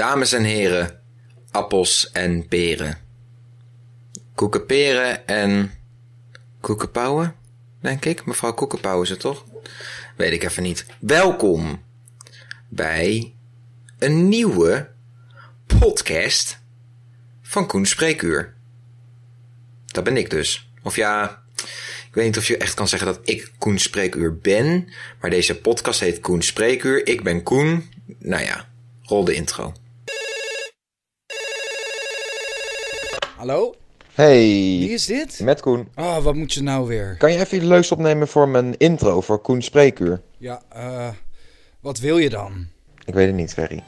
Dames 0.00 0.32
en 0.32 0.44
heren, 0.44 1.00
appels 1.50 2.10
en 2.10 2.46
peren. 2.48 2.98
Koekenperen 4.34 5.26
en 5.26 5.72
koekenpauwen, 6.60 7.34
denk 7.80 8.04
ik. 8.04 8.26
Mevrouw 8.26 8.54
Koekenpauwen 8.54 9.08
het 9.08 9.20
toch? 9.20 9.44
Weet 10.16 10.32
ik 10.32 10.42
even 10.42 10.62
niet. 10.62 10.86
Welkom 11.00 11.82
bij 12.68 13.34
een 13.98 14.28
nieuwe 14.28 14.90
podcast 15.66 16.58
van 17.42 17.66
Koen 17.66 17.86
Spreekuur. 17.86 18.54
Dat 19.86 20.04
ben 20.04 20.16
ik 20.16 20.30
dus. 20.30 20.70
Of 20.82 20.96
ja, 20.96 21.42
ik 22.06 22.14
weet 22.14 22.24
niet 22.26 22.38
of 22.38 22.46
je 22.46 22.56
echt 22.56 22.74
kan 22.74 22.88
zeggen 22.88 23.08
dat 23.08 23.20
ik 23.22 23.52
Koen 23.58 23.78
Spreekuur 23.78 24.38
ben. 24.38 24.92
Maar 25.20 25.30
deze 25.30 25.60
podcast 25.60 26.00
heet 26.00 26.20
Koen 26.20 26.42
Spreekuur. 26.42 27.06
Ik 27.06 27.22
ben 27.22 27.42
Koen. 27.42 27.90
Nou 28.18 28.44
ja, 28.44 28.68
rol 29.02 29.24
de 29.24 29.34
intro. 29.34 29.72
Hallo? 33.40 33.74
Hey, 34.14 34.38
Wie 34.78 34.90
is 34.90 35.06
dit? 35.06 35.40
met 35.42 35.60
Koen. 35.60 35.88
Oh, 35.94 36.18
wat 36.18 36.34
moet 36.34 36.52
je 36.52 36.62
nou 36.62 36.86
weer? 36.86 37.16
Kan 37.18 37.32
je 37.32 37.38
even 37.38 37.56
iets 37.56 37.66
leuks 37.66 37.92
opnemen 37.92 38.28
voor 38.28 38.48
mijn 38.48 38.76
intro 38.76 39.20
voor 39.20 39.38
Koen 39.38 39.62
Spreekuur? 39.62 40.20
Ja, 40.38 40.62
eh, 40.68 41.08
wat 41.80 41.98
wil 41.98 42.18
je 42.18 42.30
dan? 42.30 42.66
Ik 43.04 43.14
weet 43.14 43.26
het 43.26 43.36
niet, 43.36 43.52
Ferry. 43.52 43.82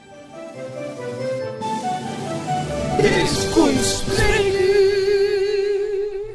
Dit 3.01 3.11
is 3.17 3.49
Koens 3.51 4.03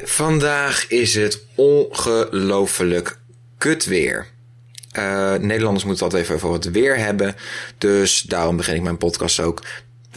Vandaag 0.04 0.88
is 0.88 1.16
het 1.16 1.46
ongelooflijk 1.56 3.20
kut 3.58 3.86
weer. 3.86 4.28
Eh, 4.92 5.34
Nederlanders 5.36 5.86
moeten 5.86 6.04
altijd 6.04 6.24
even 6.24 6.36
over 6.36 6.52
het 6.54 6.72
weer 6.72 6.98
hebben. 6.98 7.36
Dus 7.78 8.22
daarom 8.22 8.58
begin 8.58 8.76
ik 8.76 8.82
mijn 8.82 8.98
podcast 8.98 9.40
ook. 9.40 9.62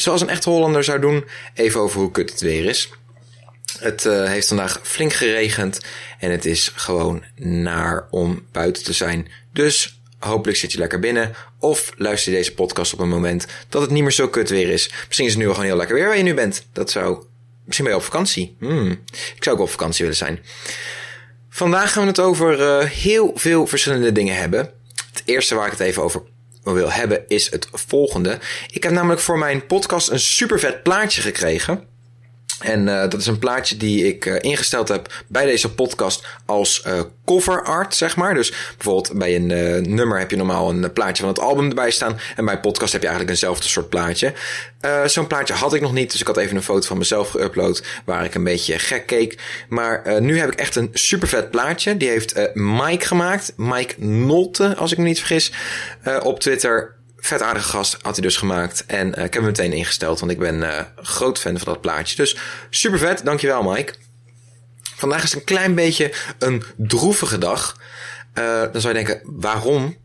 Zoals 0.00 0.20
een 0.20 0.28
echte 0.28 0.50
Hollander 0.50 0.84
zou 0.84 1.00
doen, 1.00 1.24
even 1.54 1.80
over 1.80 2.00
hoe 2.00 2.10
kut 2.10 2.30
het 2.30 2.40
weer 2.40 2.64
is. 2.64 2.90
Het 3.78 4.06
eh, 4.06 4.24
heeft 4.24 4.48
vandaag 4.48 4.80
flink 4.82 5.12
geregend 5.12 5.80
en 6.18 6.30
het 6.30 6.44
is 6.44 6.72
gewoon 6.74 7.24
naar 7.36 8.06
om 8.10 8.46
buiten 8.52 8.84
te 8.84 8.92
zijn. 8.92 9.28
Dus 9.52 10.00
hopelijk 10.18 10.58
zit 10.58 10.72
je 10.72 10.78
lekker 10.78 10.98
binnen 10.98 11.34
of 11.58 11.92
luister 11.96 12.32
je 12.32 12.38
deze 12.38 12.54
podcast 12.54 12.92
op 12.92 12.98
een 12.98 13.08
moment 13.08 13.46
dat 13.68 13.82
het 13.82 13.90
niet 13.90 14.02
meer 14.02 14.12
zo 14.12 14.28
kut 14.28 14.50
weer 14.50 14.68
is. 14.68 14.90
Misschien 15.06 15.26
is 15.26 15.32
het 15.32 15.40
nu 15.40 15.46
al 15.48 15.54
gewoon 15.54 15.68
heel 15.68 15.78
lekker 15.78 15.96
weer 15.96 16.06
waar 16.06 16.16
je 16.16 16.22
nu 16.22 16.34
bent. 16.34 16.66
Dat 16.72 16.90
zou... 16.90 17.24
Misschien 17.64 17.84
ben 17.84 17.94
je 17.94 18.00
op 18.00 18.06
vakantie. 18.06 18.56
Hmm. 18.58 18.90
Ik 19.10 19.44
zou 19.44 19.56
ook 19.56 19.62
op 19.62 19.70
vakantie 19.70 20.00
willen 20.00 20.18
zijn. 20.18 20.40
Vandaag 21.50 21.92
gaan 21.92 22.02
we 22.02 22.08
het 22.08 22.20
over 22.20 22.60
eh, 22.60 22.86
heel 22.86 23.32
veel 23.34 23.66
verschillende 23.66 24.12
dingen 24.12 24.36
hebben. 24.36 24.72
Het 25.12 25.22
eerste 25.24 25.54
waar 25.54 25.66
ik 25.66 25.72
het 25.72 25.80
even 25.80 26.02
over 26.02 26.22
wil 26.62 26.90
hebben 26.90 27.24
is 27.28 27.50
het 27.50 27.68
volgende. 27.72 28.38
Ik 28.70 28.82
heb 28.82 28.92
namelijk 28.92 29.20
voor 29.20 29.38
mijn 29.38 29.66
podcast 29.66 30.10
een 30.10 30.20
super 30.20 30.60
vet 30.60 30.82
plaatje 30.82 31.20
gekregen. 31.22 31.89
En 32.60 32.86
uh, 32.86 33.00
dat 33.00 33.14
is 33.14 33.26
een 33.26 33.38
plaatje 33.38 33.76
die 33.76 34.06
ik 34.06 34.24
uh, 34.24 34.36
ingesteld 34.40 34.88
heb 34.88 35.22
bij 35.26 35.44
deze 35.44 35.74
podcast 35.74 36.26
als 36.46 36.84
uh, 36.86 37.00
cover 37.24 37.64
art, 37.64 37.94
zeg 37.94 38.16
maar. 38.16 38.34
Dus 38.34 38.50
bijvoorbeeld 38.50 39.18
bij 39.18 39.36
een 39.36 39.46
nummer 39.94 40.18
heb 40.18 40.30
je 40.30 40.36
normaal 40.36 40.70
een 40.70 40.92
plaatje 40.92 41.22
van 41.22 41.32
het 41.32 41.40
album 41.40 41.68
erbij 41.68 41.90
staan. 41.90 42.18
En 42.36 42.44
bij 42.44 42.54
een 42.54 42.60
podcast 42.60 42.92
heb 42.92 43.02
je 43.02 43.08
eigenlijk 43.08 43.38
eenzelfde 43.38 43.68
soort 43.68 43.88
plaatje. 43.88 44.32
Zo'n 45.06 45.26
plaatje 45.26 45.54
had 45.54 45.74
ik 45.74 45.80
nog 45.80 45.92
niet, 45.92 46.10
dus 46.10 46.20
ik 46.20 46.26
had 46.26 46.36
even 46.36 46.56
een 46.56 46.62
foto 46.62 46.86
van 46.86 46.98
mezelf 46.98 47.36
geüpload 47.36 47.86
waar 48.04 48.24
ik 48.24 48.34
een 48.34 48.44
beetje 48.44 48.78
gek 48.78 49.06
keek. 49.06 49.38
Maar 49.68 50.22
nu 50.22 50.38
heb 50.38 50.52
ik 50.52 50.58
echt 50.58 50.76
een 50.76 50.90
super 50.92 51.28
vet 51.28 51.50
plaatje. 51.50 51.96
Die 51.96 52.08
heeft 52.08 52.54
Mike 52.54 53.06
gemaakt. 53.06 53.52
Mike 53.56 54.04
Nolte, 54.04 54.76
als 54.76 54.92
ik 54.92 54.98
me 54.98 55.04
niet 55.04 55.18
vergis, 55.18 55.52
op 56.22 56.40
Twitter 56.40 56.98
vet 57.20 57.42
aardige 57.42 57.68
gast 57.68 57.96
had 58.02 58.16
hij 58.16 58.22
dus 58.22 58.36
gemaakt. 58.36 58.84
En 58.86 59.06
uh, 59.06 59.12
ik 59.12 59.16
heb 59.16 59.32
hem 59.32 59.44
meteen 59.44 59.72
ingesteld, 59.72 60.20
want 60.20 60.32
ik 60.32 60.38
ben 60.38 60.54
uh, 60.54 60.80
groot 60.96 61.38
fan 61.38 61.58
van 61.58 61.72
dat 61.72 61.80
plaatje. 61.80 62.16
Dus 62.16 62.36
super 62.70 62.98
vet, 62.98 63.24
dankjewel 63.24 63.62
Mike. 63.62 63.94
Vandaag 64.96 65.22
is 65.22 65.34
een 65.34 65.44
klein 65.44 65.74
beetje 65.74 66.12
een 66.38 66.62
droevige 66.76 67.38
dag. 67.38 67.76
Uh, 68.38 68.62
dan 68.72 68.80
zou 68.80 68.96
je 68.96 69.04
denken, 69.04 69.20
waarom? 69.24 69.98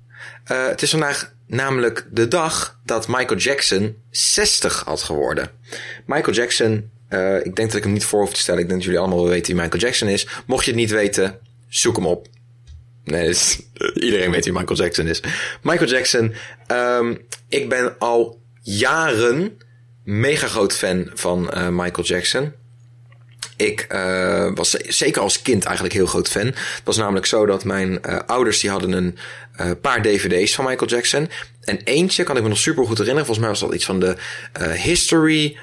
het 0.46 0.82
is 0.82 0.90
vandaag 0.90 1.34
namelijk 1.48 2.08
de 2.12 2.28
dag 2.28 2.80
dat 2.84 3.08
Michael 3.08 3.40
Jackson 3.40 3.96
60 4.10 4.84
had 4.86 5.04
geworden. 5.04 5.50
Michael 6.06 6.36
Jackson, 6.36 6.92
ik 7.44 7.56
denk 7.56 7.56
dat 7.56 7.74
ik 7.74 7.84
hem 7.84 7.92
niet 7.92 8.06
voor 8.06 8.20
hoef 8.20 8.34
te 8.34 8.40
stellen. 8.40 8.62
Ik 8.62 8.68
denk 8.68 8.80
dat 8.80 8.90
jullie 8.90 9.00
allemaal 9.00 9.24
wel 9.24 9.34
weten 9.34 9.54
wie 9.54 9.62
Michael 9.62 9.82
Jackson 9.82 10.08
is. 10.08 10.28
Mocht 10.46 10.66
je 10.66 10.72
het 10.72 10.80
niet 10.80 10.90
weten, 10.90 11.40
zoek 11.68 11.96
hem 11.96 12.06
op. 12.06 12.28
Nee, 13.06 13.36
iedereen 13.94 14.32
weet 14.32 14.44
wie 14.46 14.54
Michael 14.54 14.80
Jackson 14.80 15.08
is. 15.08 15.22
Michael 15.62 15.90
Jackson. 15.90 16.34
Um, 16.72 17.26
ik 17.50 17.70
ben 17.70 17.96
al 18.00 18.42
jaren 18.62 19.58
mega 20.04 20.48
groot 20.48 20.74
fan 20.74 21.12
van 21.14 21.52
uh, 21.54 21.68
Michael 21.70 22.08
Jackson. 22.08 22.54
Ik 23.58 23.88
uh, 23.92 24.52
was 24.54 24.70
zeker 24.72 25.22
als 25.22 25.42
kind 25.42 25.64
eigenlijk 25.64 25.96
heel 25.96 26.06
groot 26.06 26.28
fan. 26.28 26.46
Het 26.46 26.82
was 26.84 26.98
namelijk 26.98 27.26
zo 27.26 27.46
dat 27.46 27.64
mijn 27.64 28.00
uh, 28.06 28.20
ouders 28.26 28.60
die 28.60 28.70
hadden 28.70 28.92
een 28.92 29.18
paar 29.82 30.02
dvd's 30.02 30.56
van 30.56 30.66
Michael 30.66 30.90
Jackson. 30.90 31.30
En 31.62 31.80
eentje 31.84 32.24
kan 32.24 32.38
ik 32.38 32.44
me 32.44 32.50
nog 32.50 32.58
super 32.58 32.86
goed 32.86 32.98
herinneren. 32.98 33.26
Volgens 33.26 33.46
mij 33.46 33.56
was 33.56 33.60
dat 33.60 33.74
iets 33.74 33.86
van 33.86 34.00
de 34.00 34.16
History 34.76 35.58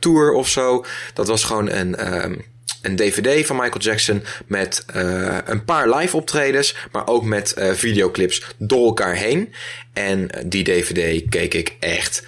Tour 0.00 0.32
of 0.32 0.48
zo. 0.48 0.84
Dat 1.14 1.28
was 1.28 1.44
gewoon 1.44 1.70
een... 1.70 2.22
Um, 2.24 2.44
een 2.84 2.96
DVD 2.96 3.46
van 3.46 3.56
Michael 3.56 3.80
Jackson 3.80 4.22
met 4.46 4.84
uh, 4.96 5.38
een 5.44 5.64
paar 5.64 5.94
live 5.94 6.16
optredens, 6.16 6.76
maar 6.92 7.06
ook 7.06 7.24
met 7.24 7.54
uh, 7.58 7.72
videoclips 7.72 8.42
door 8.58 8.86
elkaar 8.86 9.14
heen. 9.14 9.54
En 9.92 10.30
die 10.46 10.64
DVD 10.64 11.28
keek 11.28 11.54
ik 11.54 11.76
echt 11.80 12.26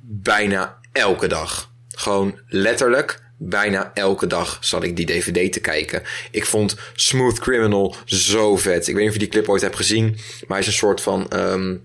bijna 0.00 0.78
elke 0.92 1.26
dag. 1.26 1.70
Gewoon 1.88 2.38
letterlijk 2.46 3.20
bijna 3.42 3.90
elke 3.94 4.26
dag 4.26 4.58
zat 4.60 4.82
ik 4.82 4.96
die 4.96 5.06
DVD 5.06 5.52
te 5.52 5.60
kijken. 5.60 6.02
Ik 6.30 6.46
vond 6.46 6.76
Smooth 6.94 7.38
Criminal 7.38 7.96
zo 8.04 8.56
vet. 8.56 8.88
Ik 8.88 8.94
weet 8.94 9.02
niet 9.02 9.08
of 9.08 9.12
je 9.12 9.18
die 9.18 9.28
clip 9.28 9.48
ooit 9.48 9.62
hebt 9.62 9.76
gezien, 9.76 10.04
maar 10.06 10.48
hij 10.48 10.58
is 10.58 10.66
een 10.66 10.72
soort 10.72 11.00
van 11.00 11.26
um, 11.32 11.82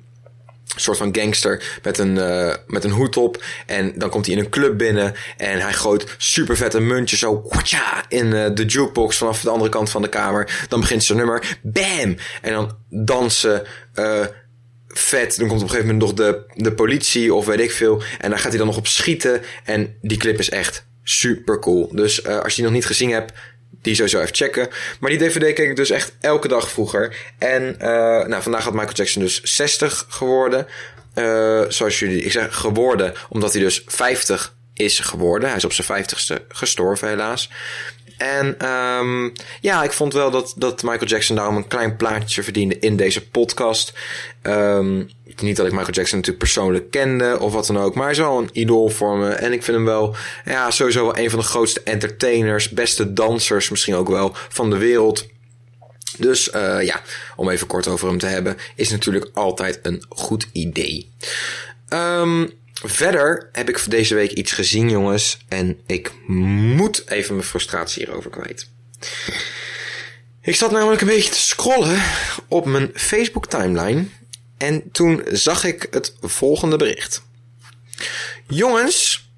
een 0.76 0.82
soort 0.82 0.98
van 0.98 1.16
gangster 1.16 1.80
met 1.84 1.98
een, 1.98 2.16
uh, 2.16 2.54
met 2.68 2.84
een 2.84 2.92
hoed 2.92 3.18
op. 3.18 3.44
En 3.66 3.94
dan 3.96 4.10
komt 4.10 4.26
hij 4.26 4.36
in 4.36 4.42
een 4.42 4.50
club 4.50 4.78
binnen. 4.78 5.16
En 5.38 5.60
hij 5.60 5.74
gooit 5.74 6.16
super 6.18 6.58
vette 6.58 6.80
muntjes 6.80 7.20
zo 7.20 7.42
kwacha, 7.42 8.06
in 8.08 8.26
uh, 8.26 8.46
de 8.54 8.66
jukebox 8.66 9.18
vanaf 9.18 9.42
de 9.42 9.50
andere 9.50 9.70
kant 9.70 9.90
van 9.90 10.02
de 10.02 10.10
kamer. 10.10 10.66
Dan 10.70 10.80
begint 10.80 11.04
zijn 11.04 11.18
nummer. 11.18 11.58
Bam! 11.62 12.16
En 12.42 12.52
dan 12.52 12.78
dansen. 12.90 13.64
Uh, 13.96 14.26
vet. 14.88 15.38
Dan 15.38 15.48
komt 15.48 15.62
op 15.62 15.68
een 15.68 15.74
gegeven 15.74 15.94
moment 15.94 16.18
nog 16.18 16.28
de, 16.28 16.44
de 16.64 16.74
politie 16.74 17.34
of 17.34 17.46
weet 17.46 17.60
ik 17.60 17.72
veel. 17.72 18.04
En 18.20 18.30
daar 18.30 18.40
gaat 18.40 18.50
hij 18.50 18.58
dan 18.58 18.68
nog 18.68 18.78
op 18.78 18.88
schieten. 18.88 19.42
En 19.64 19.98
die 20.02 20.18
clip 20.18 20.40
is 20.40 20.50
echt 20.50 20.86
super 21.04 21.60
cool. 21.60 21.90
Dus 21.92 22.26
als 22.26 22.48
je 22.48 22.56
die 22.56 22.64
nog 22.64 22.74
niet 22.74 22.86
gezien 22.86 23.12
hebt, 23.12 23.34
die 23.82 23.96
sowieso 23.96 24.20
even 24.20 24.36
checken. 24.36 24.70
Maar 25.00 25.10
die 25.10 25.20
DVD 25.20 25.54
keek 25.54 25.70
ik 25.70 25.76
dus 25.76 25.90
echt 25.90 26.14
elke 26.20 26.48
dag 26.48 26.70
vroeger. 26.70 27.16
En 27.38 27.76
uh, 27.80 27.88
nou, 28.26 28.42
vandaag 28.42 28.64
had 28.64 28.74
Michael 28.74 28.96
Jackson 28.96 29.22
dus 29.22 29.42
60 29.44 30.06
geworden. 30.10 30.68
Uh, 31.16 31.62
zoals 31.68 32.00
jullie, 32.00 32.22
ik 32.22 32.32
zeg 32.32 32.56
geworden, 32.56 33.14
omdat 33.30 33.54
hij 33.54 33.62
dus 33.62 33.84
50 33.86 34.54
is 34.74 35.00
geworden. 35.00 35.48
Hij 35.48 35.58
is 35.58 35.66
op 35.66 35.74
zijn 35.74 36.06
50ste 36.06 36.48
gestorven, 36.48 37.08
helaas. 37.08 37.50
En 38.18 38.68
um, 38.70 39.34
ja, 39.62 39.84
ik 39.84 39.92
vond 39.92 40.14
wel 40.14 40.32
dat, 40.32 40.54
dat 40.58 40.84
Michael 40.84 41.06
Jackson 41.06 41.36
daarom 41.36 41.56
een 41.56 41.68
klein 41.68 41.96
plaatje 41.96 42.44
verdiende 42.44 42.80
in 42.80 42.96
deze 42.96 43.30
podcast. 43.30 43.94
Um, 44.44 45.10
niet 45.42 45.56
dat 45.56 45.66
ik 45.66 45.72
Michael 45.72 45.94
Jackson 45.94 46.18
natuurlijk 46.18 46.44
persoonlijk 46.44 46.92
kende 46.92 47.40
of 47.40 47.54
wat 47.54 47.68
dan 47.68 47.78
ook, 47.78 47.96
maar 47.96 48.04
hij 48.04 48.14
is 48.14 48.20
wel 48.20 48.38
een 48.38 48.50
idool 48.52 48.90
voor 48.90 49.18
me. 49.18 49.30
En 49.30 49.54
ik 49.54 49.64
vind 49.64 49.78
hem 49.78 49.86
wel, 49.86 50.16
ja, 50.46 50.72
sowieso 50.72 51.06
wel 51.06 51.18
een 51.18 51.30
van 51.30 51.40
de 51.40 51.46
grootste 51.46 51.82
entertainers, 51.84 52.70
beste 52.70 53.14
dansers 53.14 53.70
misschien 53.70 53.96
ook 53.96 54.10
wel 54.10 54.36
van 54.50 54.70
de 54.70 54.78
wereld. 54.78 55.26
Dus 56.18 56.54
uh, 56.54 56.84
ja, 56.84 57.02
om 57.36 57.50
even 57.50 57.68
kort 57.68 57.88
over 57.88 58.08
hem 58.08 58.18
te 58.18 58.26
hebben, 58.26 58.58
is 58.76 58.90
natuurlijk 58.90 59.30
altijd 59.34 59.80
een 59.82 60.06
goed 60.10 60.48
idee. 60.52 61.12
Um, 61.90 62.52
Verder 62.88 63.50
heb 63.52 63.70
ik 63.70 63.80
voor 63.80 63.90
deze 63.90 64.16
week 64.16 64.32
iets 64.32 64.52
gezien, 64.52 64.90
jongens. 64.90 65.38
En 65.48 65.80
ik 65.86 66.12
moet 66.28 67.10
even 67.10 67.36
mijn 67.36 67.48
frustratie 67.48 68.06
hierover 68.06 68.30
kwijt. 68.30 68.70
Ik 70.42 70.56
zat 70.56 70.72
namelijk 70.72 71.02
een 71.02 71.08
beetje 71.08 71.32
te 71.32 71.40
scrollen 71.40 72.02
op 72.48 72.66
mijn 72.66 72.92
Facebook 72.94 73.48
timeline. 73.48 74.06
En 74.58 74.92
toen 74.92 75.24
zag 75.26 75.64
ik 75.64 75.88
het 75.92 76.16
volgende 76.22 76.78
bericht. 76.78 77.24
Jongens, 78.48 79.30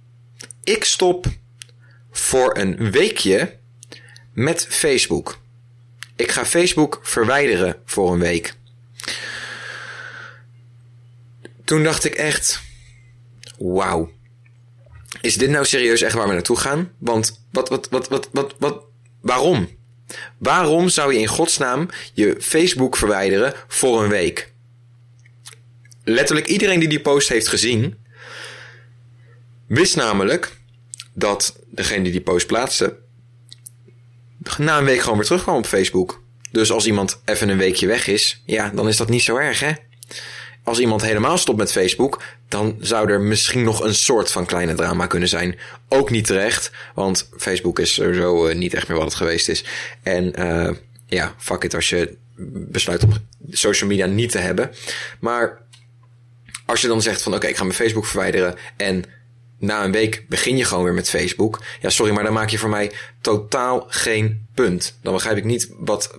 ik 0.64 0.84
stop 0.84 1.26
voor 2.12 2.58
een 2.58 2.92
weekje 2.92 3.58
met 4.34 4.68
Facebook. 4.70 5.40
Ik 6.16 6.32
ga 6.32 6.46
Facebook 6.46 7.00
verwijderen 7.04 7.82
voor 7.86 8.14
een 8.14 8.20
week. 8.20 8.56
Toen 11.66 11.84
dacht 11.84 12.04
ik 12.04 12.14
echt 12.14 12.66
wauw. 13.58 14.12
Is 15.22 15.36
dit 15.36 15.50
nou 15.50 15.66
serieus 15.66 16.02
echt 16.02 16.16
waar 16.16 16.28
we 16.28 16.34
naartoe 16.34 16.58
gaan? 16.58 16.92
Want 16.98 17.46
wat, 17.52 17.70
wat, 17.70 17.90
wat, 17.90 18.08
wat, 18.08 18.30
wat, 18.32 18.56
wat, 18.60 18.84
waarom? 19.22 19.70
Waarom 20.38 20.90
zou 20.90 21.14
je 21.14 21.20
in 21.20 21.28
godsnaam 21.28 21.90
je 22.14 22.36
Facebook 22.40 22.98
verwijderen 22.98 23.54
voor 23.68 24.04
een 24.04 24.10
week? 24.10 24.54
Letterlijk 26.04 26.48
iedereen 26.48 26.80
die 26.80 26.90
die 26.90 27.02
post 27.02 27.30
heeft 27.30 27.48
gezien, 27.48 27.98
wist 29.68 29.96
namelijk 29.96 30.58
dat 31.14 31.60
degene 31.70 32.04
die 32.04 32.12
die 32.12 32.22
post 32.22 32.48
plaatste 32.48 32.98
na 34.58 34.78
een 34.78 34.86
week 34.86 35.00
gewoon 35.00 35.18
weer 35.18 35.26
terugkwam 35.26 35.56
op 35.56 35.66
Facebook. 35.66 36.22
Dus 36.52 36.72
als 36.72 36.86
iemand 36.86 37.22
even 37.26 37.50
een 37.50 37.58
weekje 37.58 37.88
weg 37.88 38.08
is, 38.08 38.42
ja, 38.46 38.70
dan 38.70 38.88
is 38.88 38.98
dat 38.98 39.10
niet 39.10 39.24
zo 39.24 39.36
erg, 39.36 39.60
hè? 39.60 39.72
Als 40.68 40.80
iemand 40.80 41.02
helemaal 41.02 41.38
stopt 41.38 41.58
met 41.58 41.72
Facebook, 41.72 42.22
dan 42.48 42.78
zou 42.80 43.12
er 43.12 43.22
misschien 43.22 43.64
nog 43.64 43.84
een 43.84 43.96
soort 43.96 44.32
van 44.32 44.46
kleine 44.46 44.74
drama 44.74 45.06
kunnen 45.06 45.30
zijn. 45.30 45.58
Ook 45.90 46.10
niet 46.10 46.26
terecht, 46.26 46.72
want 46.96 47.30
Facebook 47.38 47.80
is 47.80 47.94
sowieso 47.94 48.48
uh, 48.48 48.56
niet 48.56 48.74
echt 48.74 48.88
meer 48.88 48.98
wat 48.98 49.06
het 49.06 49.16
geweest 49.16 49.50
is. 49.50 49.64
En 50.04 50.34
uh, 50.40 50.70
ja, 51.06 51.36
fuck 51.38 51.64
it 51.64 51.74
als 51.76 51.90
je 51.90 52.18
besluit 52.52 53.04
om 53.04 53.14
social 53.50 53.90
media 53.90 54.06
niet 54.06 54.32
te 54.32 54.38
hebben. 54.38 54.72
Maar 55.20 55.62
als 56.66 56.82
je 56.82 56.88
dan 56.88 57.02
zegt 57.02 57.22
van 57.22 57.34
oké, 57.34 57.48
ik 57.48 57.58
ga 57.58 57.64
mijn 57.64 57.76
Facebook 57.76 58.06
verwijderen 58.06 58.56
en 58.78 59.04
na 59.60 59.84
een 59.84 59.92
week 59.92 60.26
begin 60.30 60.58
je 60.58 60.66
gewoon 60.66 60.84
weer 60.84 60.94
met 60.94 61.10
Facebook. 61.10 61.64
Ja, 61.82 61.90
sorry, 61.90 62.14
maar 62.14 62.24
dan 62.24 62.34
maak 62.34 62.50
je 62.50 62.58
voor 62.58 62.70
mij 62.70 62.92
totaal 63.22 63.86
geen 63.88 64.48
punt. 64.54 64.98
Dan 65.02 65.14
begrijp 65.14 65.38
ik 65.38 65.44
niet 65.44 65.72
wat, 65.78 66.16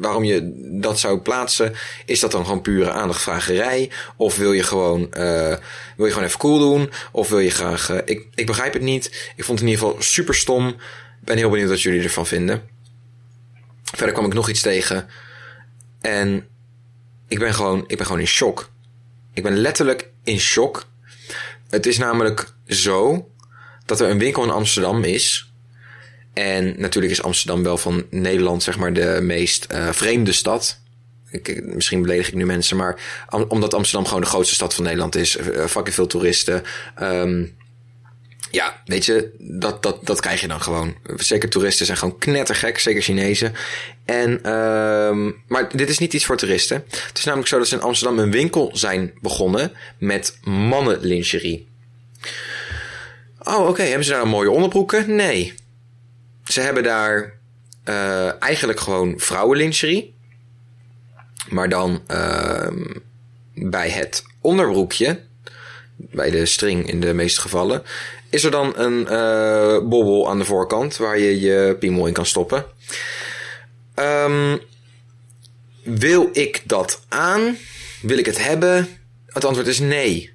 waarom 0.00 0.24
je 0.24 0.52
dat 0.80 0.98
zou 0.98 1.18
plaatsen. 1.18 1.74
Is 2.04 2.20
dat 2.20 2.30
dan 2.30 2.44
gewoon 2.44 2.60
pure 2.60 2.90
aandachtvragerij? 2.90 3.90
Of 4.16 4.36
wil 4.36 4.52
je 4.52 4.62
gewoon, 4.62 5.00
uh, 5.00 5.56
wil 5.96 6.06
je 6.06 6.12
gewoon 6.12 6.26
even 6.26 6.38
cool 6.38 6.58
doen? 6.58 6.90
Of 7.12 7.28
wil 7.28 7.38
je 7.38 7.50
graag, 7.50 7.90
uh, 7.90 7.98
ik, 8.04 8.26
ik 8.34 8.46
begrijp 8.46 8.72
het 8.72 8.82
niet. 8.82 9.32
Ik 9.36 9.44
vond 9.44 9.58
het 9.58 9.68
in 9.68 9.74
ieder 9.74 9.86
geval 9.86 10.02
super 10.02 10.34
stom. 10.34 10.76
Ben 11.20 11.36
heel 11.36 11.50
benieuwd 11.50 11.68
wat 11.68 11.82
jullie 11.82 12.02
ervan 12.02 12.26
vinden. 12.26 12.62
Verder 13.82 14.14
kwam 14.14 14.26
ik 14.26 14.34
nog 14.34 14.48
iets 14.48 14.60
tegen. 14.60 15.08
En 16.00 16.46
ik 17.28 17.38
ben 17.38 17.54
gewoon, 17.54 17.84
ik 17.86 17.96
ben 17.96 18.06
gewoon 18.06 18.20
in 18.20 18.26
shock. 18.26 18.70
Ik 19.32 19.42
ben 19.42 19.56
letterlijk 19.56 20.10
in 20.24 20.40
shock. 20.40 20.86
Het 21.68 21.86
is 21.86 21.98
namelijk 21.98 22.51
zo 22.66 23.28
dat 23.86 24.00
er 24.00 24.10
een 24.10 24.18
winkel 24.18 24.42
in 24.42 24.50
Amsterdam 24.50 25.04
is. 25.04 25.52
En 26.32 26.74
natuurlijk 26.76 27.12
is 27.12 27.22
Amsterdam 27.22 27.62
wel 27.62 27.78
van 27.78 28.06
Nederland, 28.10 28.62
zeg 28.62 28.78
maar, 28.78 28.92
de 28.92 29.18
meest 29.22 29.66
uh, 29.72 29.92
vreemde 29.92 30.32
stad. 30.32 30.80
Ik, 31.30 31.64
misschien 31.64 32.02
beledig 32.02 32.28
ik 32.28 32.34
nu 32.34 32.46
mensen, 32.46 32.76
maar 32.76 33.00
omdat 33.48 33.74
Amsterdam 33.74 34.06
gewoon 34.06 34.20
de 34.22 34.28
grootste 34.28 34.54
stad 34.54 34.74
van 34.74 34.84
Nederland 34.84 35.14
is. 35.14 35.36
Uh, 35.36 35.64
fucking 35.66 35.94
veel 35.94 36.06
toeristen. 36.06 36.62
Um, 37.02 37.56
ja, 38.52 38.82
weet 38.84 39.04
je, 39.04 39.30
dat, 39.38 39.82
dat, 39.82 40.06
dat 40.06 40.20
krijg 40.20 40.40
je 40.40 40.48
dan 40.48 40.62
gewoon. 40.62 40.94
Zeker 41.16 41.48
toeristen 41.48 41.86
zijn 41.86 41.98
gewoon 41.98 42.18
knettergek, 42.18 42.78
zeker 42.78 43.02
Chinezen. 43.02 43.54
En, 44.04 44.52
um, 44.52 45.42
maar 45.46 45.76
dit 45.76 45.88
is 45.88 45.98
niet 45.98 46.12
iets 46.12 46.24
voor 46.24 46.36
toeristen. 46.36 46.84
Het 46.90 47.18
is 47.18 47.24
namelijk 47.24 47.48
zo 47.48 47.58
dat 47.58 47.68
ze 47.68 47.74
in 47.74 47.82
Amsterdam 47.82 48.18
een 48.18 48.30
winkel 48.30 48.70
zijn 48.72 49.12
begonnen 49.20 49.72
met 49.98 50.38
mannenlingerie. 50.42 51.71
Oh, 53.44 53.68
oké. 53.68 53.82
Hebben 53.82 54.04
ze 54.04 54.12
daar 54.12 54.28
mooie 54.28 54.50
onderbroeken? 54.50 55.14
Nee. 55.14 55.54
Ze 56.44 56.60
hebben 56.60 56.82
daar 56.82 57.32
uh, 57.84 58.42
eigenlijk 58.42 58.80
gewoon 58.80 59.14
vrouwenlingerie. 59.16 60.14
Maar 61.48 61.68
dan 61.68 62.02
uh, 62.10 62.66
bij 63.54 63.90
het 63.90 64.24
onderbroekje, 64.40 65.20
bij 65.96 66.30
de 66.30 66.46
string 66.46 66.88
in 66.88 67.00
de 67.00 67.14
meeste 67.14 67.40
gevallen, 67.40 67.82
is 68.30 68.44
er 68.44 68.50
dan 68.50 68.72
een 68.76 69.06
uh, 69.10 69.88
bobbel 69.88 70.28
aan 70.28 70.38
de 70.38 70.44
voorkant 70.44 70.96
waar 70.96 71.18
je 71.18 71.40
je 71.40 71.76
piemel 71.78 72.06
in 72.06 72.12
kan 72.12 72.26
stoppen. 72.26 72.64
Um, 73.94 74.60
wil 75.82 76.28
ik 76.32 76.62
dat 76.64 77.04
aan? 77.08 77.56
Wil 78.02 78.18
ik 78.18 78.26
het 78.26 78.44
hebben? 78.44 78.88
Het 79.26 79.44
antwoord 79.44 79.66
is 79.66 79.78
nee. 79.78 80.32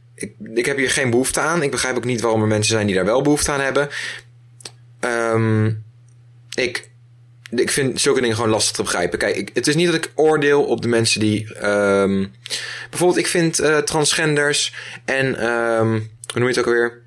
Ik, 0.53 0.65
heb 0.65 0.77
hier 0.77 0.89
geen 0.89 1.09
behoefte 1.09 1.39
aan. 1.39 1.63
Ik 1.63 1.71
begrijp 1.71 1.95
ook 1.95 2.03
niet 2.03 2.21
waarom 2.21 2.41
er 2.41 2.47
mensen 2.47 2.73
zijn 2.73 2.85
die 2.85 2.95
daar 2.95 3.05
wel 3.05 3.21
behoefte 3.21 3.51
aan 3.51 3.59
hebben. 3.59 3.89
Um, 4.99 5.83
ik, 6.53 6.89
ik 7.49 7.69
vind 7.69 8.01
zulke 8.01 8.21
dingen 8.21 8.35
gewoon 8.35 8.49
lastig 8.49 8.75
te 8.75 8.81
begrijpen. 8.81 9.19
Kijk, 9.19 9.51
het 9.53 9.67
is 9.67 9.75
niet 9.75 9.85
dat 9.85 9.95
ik 9.95 10.11
oordeel 10.15 10.63
op 10.63 10.81
de 10.81 10.87
mensen 10.87 11.19
die. 11.19 11.67
Um, 11.67 12.31
bijvoorbeeld, 12.89 13.19
ik 13.19 13.27
vind 13.27 13.59
uh, 13.59 13.77
transgenders 13.77 14.73
en. 15.05 15.45
Um, 15.47 15.91
hoe 16.31 16.39
noem 16.39 16.49
je 16.49 16.55
het 16.55 16.59
ook 16.59 16.65
alweer? 16.65 17.01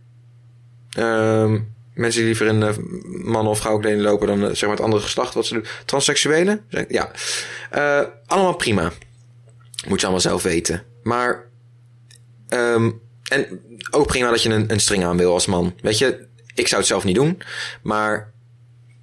Mensen 1.94 2.20
die 2.20 2.28
liever 2.28 2.46
in 2.46 2.60
uh, 2.60 2.68
mannen 3.24 3.52
of 3.52 3.58
vrouwenkleding 3.58 4.02
lopen 4.02 4.26
dan 4.26 4.44
uh, 4.44 4.48
zeg 4.48 4.60
maar 4.60 4.70
het 4.70 4.80
andere 4.80 5.02
geslacht 5.02 5.34
wat 5.34 5.46
ze 5.46 5.54
doen. 5.54 5.66
Transseksuelen? 5.84 6.64
Ja. 6.88 7.10
Allemaal 8.26 8.54
prima. 8.54 8.92
Moet 9.86 9.98
je 10.00 10.06
allemaal 10.06 10.20
zelf 10.20 10.42
weten. 10.42 10.82
Maar. 11.02 11.48
Um, 12.54 13.00
en 13.28 13.60
ook 13.90 14.06
prima 14.06 14.30
dat 14.30 14.42
je 14.42 14.48
een, 14.48 14.72
een 14.72 14.80
string 14.80 15.04
aan 15.04 15.16
wil 15.16 15.32
als 15.32 15.46
man. 15.46 15.74
Weet 15.80 15.98
je, 15.98 16.26
ik 16.54 16.68
zou 16.68 16.80
het 16.80 16.90
zelf 16.90 17.04
niet 17.04 17.14
doen. 17.14 17.42
Maar 17.82 18.32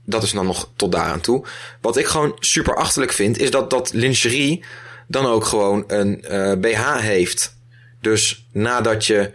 dat 0.05 0.23
is 0.23 0.31
dan 0.31 0.45
nog 0.45 0.71
tot 0.75 0.91
daaraan 0.91 1.21
toe. 1.21 1.45
Wat 1.81 1.97
ik 1.97 2.05
gewoon 2.05 2.35
super 2.39 2.75
achterlijk 2.75 3.11
vind, 3.11 3.37
is 3.37 3.51
dat 3.51 3.69
dat 3.69 3.93
lingerie 3.93 4.63
dan 5.07 5.25
ook 5.25 5.45
gewoon 5.45 5.83
een 5.87 6.23
BH 6.61 6.99
heeft. 6.99 7.57
Dus 8.01 8.47
nadat 8.51 9.05
je, 9.05 9.33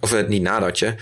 of 0.00 0.12
uh, 0.12 0.28
niet 0.28 0.42
nadat 0.42 0.78
je, 0.78 0.94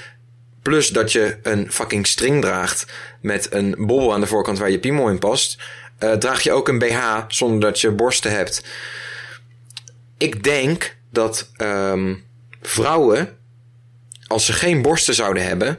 plus 0.63 0.89
dat 0.89 1.13
je 1.13 1.39
een 1.43 1.73
fucking 1.73 2.07
string 2.07 2.43
draagt 2.43 2.87
met 3.21 3.53
een 3.53 3.75
bobbel 3.79 4.13
aan 4.13 4.21
de 4.21 4.27
voorkant 4.27 4.59
waar 4.59 4.71
je 4.71 4.79
piemel 4.79 5.09
in 5.09 5.19
past, 5.19 5.63
uh, 5.99 6.13
draag 6.13 6.43
je 6.43 6.53
ook 6.53 6.69
een 6.69 6.79
BH 6.79 7.25
zonder 7.29 7.61
dat 7.61 7.81
je 7.81 7.91
borsten 7.91 8.31
hebt. 8.31 8.65
Ik 10.19 10.45
denk 10.45 10.96
dat 11.11 11.51
um, 11.63 12.25
vrouwen, 12.63 13.37
als 14.27 14.47
ze 14.47 14.53
geen 14.53 14.83
borsten 14.83 15.15
zouden 15.15 15.47
hebben, 15.47 15.79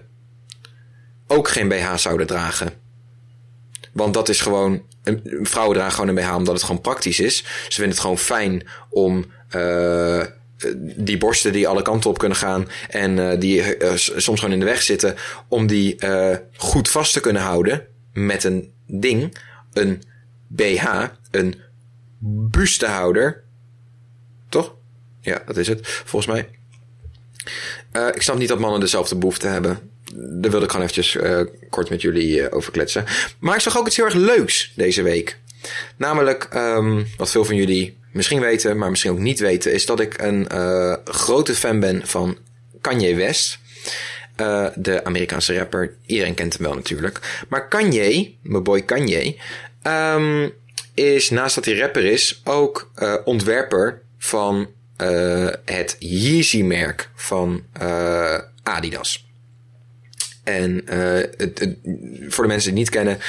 ook 1.27 1.47
geen 1.47 1.67
BH 1.67 1.95
zouden 1.95 2.27
dragen. 2.27 2.73
Want 3.93 4.13
dat 4.13 4.29
is 4.29 4.41
gewoon. 4.41 4.81
Vrouwen 5.41 5.77
dragen 5.77 5.93
gewoon 5.93 6.17
een 6.17 6.23
BH 6.23 6.35
omdat 6.35 6.53
het 6.53 6.63
gewoon 6.63 6.81
praktisch 6.81 7.19
is. 7.19 7.37
Ze 7.37 7.73
vinden 7.73 7.91
het 7.91 7.99
gewoon 7.99 8.17
fijn 8.17 8.67
om. 8.89 9.25
Uh, 9.55 10.23
die 10.95 11.17
borsten 11.17 11.51
die 11.53 11.67
alle 11.67 11.81
kanten 11.81 12.09
op 12.09 12.17
kunnen 12.17 12.37
gaan 12.37 12.67
en 12.89 13.17
uh, 13.17 13.39
die 13.39 13.77
uh, 13.77 13.91
soms 13.95 14.39
gewoon 14.39 14.53
in 14.53 14.59
de 14.59 14.65
weg 14.65 14.81
zitten, 14.81 15.15
om 15.47 15.67
die 15.67 15.97
goed 16.55 16.89
vast 16.89 17.13
te 17.13 17.19
kunnen 17.19 17.41
houden 17.41 17.87
met 18.13 18.43
een 18.43 18.73
ding, 18.87 19.37
een 19.73 20.03
BH, 20.47 21.03
een 21.31 21.55
bustehouder. 22.49 23.43
Toch? 24.49 24.76
Ja, 25.27 25.41
dat 25.45 25.57
is 25.57 25.67
het, 25.67 25.79
volgens 25.83 26.25
mij. 26.33 26.49
ik 28.13 28.21
snap 28.21 28.37
niet 28.37 28.47
dat 28.47 28.59
mannen 28.59 28.79
dezelfde 28.79 29.15
behoefte 29.15 29.47
hebben 29.47 29.79
daar 30.15 30.51
wilde 30.51 30.65
ik 30.65 30.71
gewoon 30.71 30.87
eventjes 30.87 31.15
uh, 31.15 31.41
kort 31.69 31.89
met 31.89 32.01
jullie 32.01 32.39
uh, 32.39 32.45
over 32.49 32.71
kletsen. 32.71 33.05
Maar 33.39 33.55
ik 33.55 33.61
zag 33.61 33.77
ook 33.77 33.87
iets 33.87 33.95
heel 33.95 34.05
erg 34.05 34.13
leuks 34.13 34.71
deze 34.75 35.01
week. 35.01 35.37
Namelijk, 35.97 36.49
um, 36.53 37.07
wat 37.17 37.31
veel 37.31 37.45
van 37.45 37.55
jullie 37.55 37.97
misschien 38.11 38.39
weten, 38.39 38.77
maar 38.77 38.89
misschien 38.89 39.11
ook 39.11 39.19
niet 39.19 39.39
weten, 39.39 39.73
is 39.73 39.85
dat 39.85 39.99
ik 39.99 40.21
een 40.21 40.47
grote 41.05 41.55
fan 41.55 41.79
ben 41.79 42.07
van 42.07 42.37
Kanye 42.81 43.15
West. 43.15 43.59
de 44.75 45.01
Amerikaanse 45.03 45.57
rapper. 45.57 45.95
Iedereen 46.05 46.33
kent 46.33 46.53
hem 46.53 46.63
wel 46.63 46.75
natuurlijk. 46.75 47.45
Maar 47.49 47.67
Kanye, 47.67 48.35
mijn 48.41 48.63
boy 48.63 48.81
Kanye, 48.81 49.35
um, 49.83 50.53
is 50.93 51.29
naast 51.29 51.55
dat 51.55 51.65
hij 51.65 51.77
rapper 51.77 52.05
is, 52.05 52.41
ook 52.43 52.91
ontwerper 53.25 54.01
van 54.17 54.69
het 55.65 55.95
Yeezy-merk 55.99 57.09
van 57.15 57.63
Adidas. 58.63 59.25
En 60.43 60.81
het, 60.85 61.59
het, 61.59 61.77
voor 62.27 62.43
de 62.43 62.49
mensen 62.49 62.75
die 62.75 62.83
het 62.83 62.83
niet 62.83 62.89
kennen, 62.89 63.19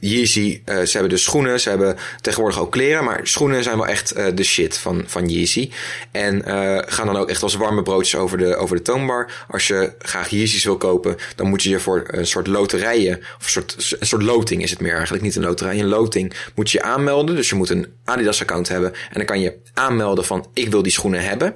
Yeezy, 0.00 0.62
uh, 0.64 0.76
ze 0.80 0.92
hebben 0.92 1.08
dus 1.08 1.22
schoenen, 1.22 1.60
ze 1.60 1.68
hebben 1.68 1.96
tegenwoordig 2.20 2.60
ook 2.60 2.72
kleren, 2.72 3.04
maar 3.04 3.20
schoenen 3.22 3.62
zijn 3.62 3.76
wel 3.76 3.86
echt 3.86 4.16
uh, 4.16 4.26
de 4.34 4.44
shit 4.44 4.78
van, 4.78 5.02
van 5.06 5.28
Yeezy. 5.28 5.70
En 6.10 6.42
uh, 6.48 6.78
gaan 6.86 7.06
dan 7.06 7.16
ook 7.16 7.28
echt 7.28 7.42
als 7.42 7.54
warme 7.54 7.82
broodjes 7.82 8.20
over 8.20 8.38
de, 8.38 8.56
over 8.56 8.76
de 8.76 8.82
toonbar. 8.82 9.30
Als 9.48 9.66
je 9.66 9.92
graag 9.98 10.28
Yeezys 10.28 10.64
wil 10.64 10.76
kopen, 10.76 11.16
dan 11.36 11.48
moet 11.48 11.62
je 11.62 11.70
je 11.70 11.80
voor 11.80 12.04
een 12.06 12.26
soort 12.26 12.46
loterijen, 12.46 13.16
of 13.16 13.44
een 13.44 13.50
soort, 13.50 13.96
een 14.00 14.06
soort 14.06 14.22
loting 14.22 14.62
is 14.62 14.70
het 14.70 14.80
meer 14.80 14.94
eigenlijk, 14.94 15.22
niet 15.22 15.36
een 15.36 15.42
loterij, 15.42 15.78
een 15.78 15.86
loting, 15.86 16.34
moet 16.54 16.70
je 16.70 16.78
je 16.78 16.84
aanmelden. 16.84 17.36
Dus 17.36 17.48
je 17.48 17.54
moet 17.54 17.70
een 17.70 17.86
Adidas 18.04 18.40
account 18.40 18.68
hebben 18.68 18.92
en 18.92 19.14
dan 19.14 19.24
kan 19.24 19.40
je 19.40 19.56
aanmelden 19.74 20.24
van 20.24 20.46
ik 20.54 20.70
wil 20.70 20.82
die 20.82 20.92
schoenen 20.92 21.22
hebben. 21.22 21.54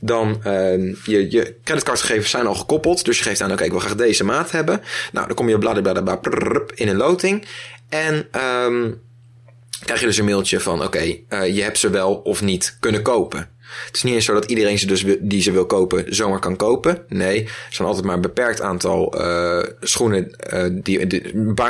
Dan 0.00 0.40
uh, 0.46 0.94
je, 1.04 1.30
je 1.30 1.54
creditcardgegevens 1.64 2.30
zijn 2.30 2.46
al 2.46 2.54
gekoppeld, 2.54 3.04
dus 3.04 3.18
je 3.18 3.24
geeft 3.24 3.40
aan 3.40 3.52
oké, 3.52 3.64
ik 3.64 3.70
wil 3.70 3.80
graag 3.80 3.94
deze 3.94 4.24
maat 4.24 4.50
hebben. 4.50 4.82
Nou, 5.12 5.26
dan 5.26 5.36
kom 5.36 5.48
je 5.48 5.58
blablabla 5.58 6.20
in 6.74 6.88
een 6.88 6.96
loting. 6.96 7.44
En 7.88 8.14
um, 8.64 9.00
krijg 9.84 10.00
je 10.00 10.06
dus 10.06 10.18
een 10.18 10.24
mailtje 10.24 10.60
van: 10.60 10.74
oké, 10.74 10.86
okay, 10.86 11.24
uh, 11.28 11.54
je 11.54 11.62
hebt 11.62 11.78
ze 11.78 11.90
wel 11.90 12.14
of 12.14 12.42
niet 12.42 12.76
kunnen 12.80 13.02
kopen. 13.02 13.48
Het 13.86 13.96
is 13.96 14.02
niet 14.02 14.14
eens 14.14 14.24
zo 14.24 14.34
dat 14.34 14.44
iedereen 14.44 14.78
ze 14.78 14.86
dus 14.86 15.04
die 15.20 15.42
ze 15.42 15.52
wil 15.52 15.66
kopen 15.66 16.14
zomaar 16.14 16.38
kan 16.38 16.56
kopen. 16.56 17.04
Nee, 17.08 17.44
er 17.44 17.50
zijn 17.70 17.88
altijd 17.88 18.06
maar 18.06 18.14
een 18.14 18.20
beperkt 18.20 18.60
aantal 18.60 19.20
uh, 19.20 19.62
schoenen, 19.80 20.36
uh, 20.54 20.64
die, 20.82 21.06
die, 21.06 21.22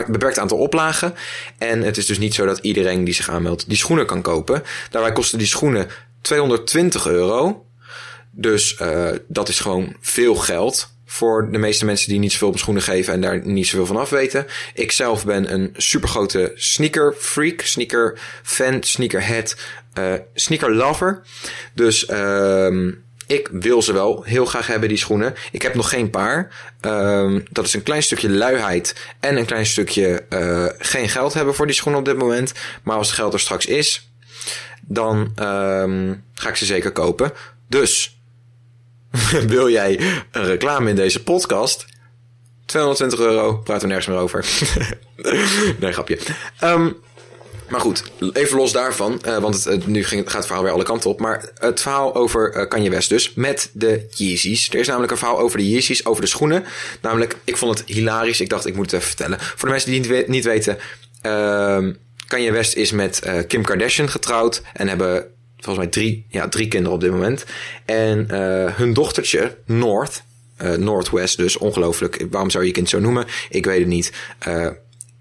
beperkt 0.07 0.39
aantal 0.39 0.59
oplagen. 0.59 1.15
En 1.59 1.83
het 1.83 1.97
is 1.97 2.07
dus 2.07 2.19
niet 2.19 2.35
zo 2.35 2.47
dat 2.47 2.59
iedereen 2.59 3.05
die 3.05 3.15
zich 3.15 3.31
aanmeldt 3.31 3.69
die 3.69 3.77
schoenen 3.77 4.07
kan 4.07 4.23
kopen. 4.23 4.63
Daarbij 4.91 5.13
kosten 5.13 5.39
die 5.39 5.47
schoenen 5.47 5.87
220 6.21 7.07
euro. 7.07 7.65
Dus 8.31 8.81
uh, 8.81 9.11
dat 9.29 9.49
is 9.49 9.61
gewoon 9.61 9.97
veel 10.01 10.35
geld 10.35 10.95
voor 11.07 11.49
de 11.53 11.59
meeste 11.59 11.85
mensen 11.85 12.09
die 12.09 12.19
niet 12.19 12.33
zoveel 12.33 12.49
op 12.49 12.59
schoenen 12.59 12.83
geven 12.83 13.13
en 13.13 13.21
daar 13.21 13.47
niet 13.47 13.67
zoveel 13.67 13.87
van 13.87 13.97
af 13.97 14.11
weten. 14.11 14.47
Ik 14.75 14.93
zelf 14.93 15.25
ben 15.25 15.53
een 15.53 15.75
supergrote 15.77 16.53
sneaker 16.55 17.15
freak, 17.19 17.61
sneaker 17.61 18.19
fan, 18.43 18.83
sneakerhead, 18.83 19.57
uh, 19.99 20.15
sneaker 20.35 20.75
lover. 20.75 21.23
Dus 21.75 22.07
ehm 22.07 22.91
ik 23.31 23.49
wil 23.53 23.83
ze 23.83 23.93
wel 23.93 24.23
heel 24.23 24.45
graag 24.45 24.67
hebben, 24.67 24.89
die 24.89 24.99
schoenen. 24.99 25.35
Ik 25.53 25.63
heb 25.63 25.75
nog 25.75 25.89
geen 25.89 26.11
paar. 26.11 26.55
Um, 26.81 27.45
dat 27.51 27.67
is 27.67 27.75
een 27.75 27.83
klein 27.83 28.03
stukje 28.03 28.31
luiheid 28.31 28.97
en 29.21 29.37
een 29.37 29.45
klein 29.45 29.67
stukje 29.67 30.25
uh, 30.31 30.67
geen 30.79 31.09
geld 31.09 31.35
hebben 31.35 31.55
voor 31.55 31.67
die 31.67 31.75
schoenen 31.75 32.01
op 32.01 32.07
dit 32.07 32.17
moment. 32.17 32.53
Maar 32.83 32.97
als 32.97 33.07
het 33.07 33.17
geld 33.17 33.33
er 33.33 33.41
straks 33.41 33.67
is, 33.67 34.11
dan 34.81 35.17
um, 35.19 36.25
ga 36.35 36.49
ik 36.49 36.57
ze 36.57 36.65
zeker 36.65 36.93
kopen. 36.93 37.33
Dus, 37.69 38.20
wil 39.47 39.69
jij 39.69 40.01
een 40.31 40.45
reclame 40.45 40.89
in 40.89 40.97
deze 40.97 41.23
podcast? 41.23 41.87
220 42.67 43.21
euro, 43.21 43.57
praten 43.57 43.83
we 43.89 43.95
nergens 43.95 44.07
meer 44.07 44.23
over. 44.23 44.47
nee, 45.81 45.93
grapje. 45.93 46.19
Um, 46.65 46.97
maar 47.71 47.81
goed, 47.81 48.03
even 48.33 48.57
los 48.57 48.73
daarvan, 48.73 49.23
uh, 49.27 49.39
want 49.39 49.65
het, 49.65 49.87
nu 49.87 50.05
ging, 50.05 50.25
gaat 50.25 50.37
het 50.37 50.47
verhaal 50.47 50.63
weer 50.65 50.73
alle 50.73 50.85
kanten 50.85 51.11
op. 51.11 51.21
Maar 51.21 51.51
het 51.55 51.81
verhaal 51.81 52.15
over 52.15 52.57
uh, 52.57 52.69
Kanye 52.69 52.91
West 52.91 53.09
dus, 53.09 53.35
met 53.35 53.71
de 53.73 54.07
Yeezys. 54.15 54.69
Er 54.69 54.79
is 54.79 54.87
namelijk 54.87 55.13
een 55.13 55.19
verhaal 55.19 55.39
over 55.39 55.59
de 55.59 55.69
Yeezys, 55.69 56.05
over 56.05 56.23
de 56.23 56.29
schoenen. 56.29 56.65
Namelijk, 57.01 57.37
ik 57.45 57.57
vond 57.57 57.79
het 57.79 57.89
hilarisch. 57.89 58.41
Ik 58.41 58.49
dacht, 58.49 58.67
ik 58.67 58.75
moet 58.75 58.85
het 58.85 58.95
even 58.95 59.07
vertellen. 59.07 59.41
Voor 59.41 59.69
de 59.69 59.75
mensen 59.75 59.91
die 59.91 60.17
het 60.17 60.29
niet, 60.29 60.45
weten, 60.45 60.79
uh, 61.27 61.79
Kanye 62.27 62.53
West 62.53 62.75
is 62.75 62.93
met 62.93 63.21
uh, 63.27 63.39
Kim 63.47 63.63
Kardashian 63.63 64.09
getrouwd. 64.09 64.63
En 64.73 64.89
hebben 64.89 65.27
volgens 65.61 65.77
mij 65.77 65.87
drie, 65.87 66.27
ja, 66.29 66.49
drie 66.49 66.69
kinderen 66.69 66.95
op 66.95 67.01
dit 67.01 67.11
moment. 67.11 67.45
En 67.85 68.35
hun 68.75 68.93
dochtertje, 68.93 69.57
North, 69.67 70.23
Northwest 70.77 71.37
dus, 71.37 71.59
ongelooflijk. 71.59 72.27
Waarom 72.31 72.51
zou 72.51 72.63
je 72.63 72.69
je 72.69 72.75
kind 72.75 72.89
zo 72.89 73.01
noemen? 73.01 73.27
Ik 73.51 73.65
weet 73.65 73.79
het 73.79 73.89
niet. 73.89 74.13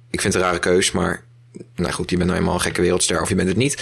ik 0.10 0.22
vind 0.22 0.34
het 0.34 0.36
een 0.36 0.41
rare 0.41 0.60
keus, 0.60 0.91
maar 0.91 1.24
nou 1.75 1.93
goed, 1.93 2.10
je 2.10 2.17
bent 2.17 2.29
nou 2.29 2.41
eenmaal 2.41 2.55
een 2.55 2.62
gekke 2.62 2.81
wereldster 2.81 3.22
of 3.22 3.29
je 3.29 3.36
bent 3.36 3.48
het 3.48 3.58
niet. 3.58 3.77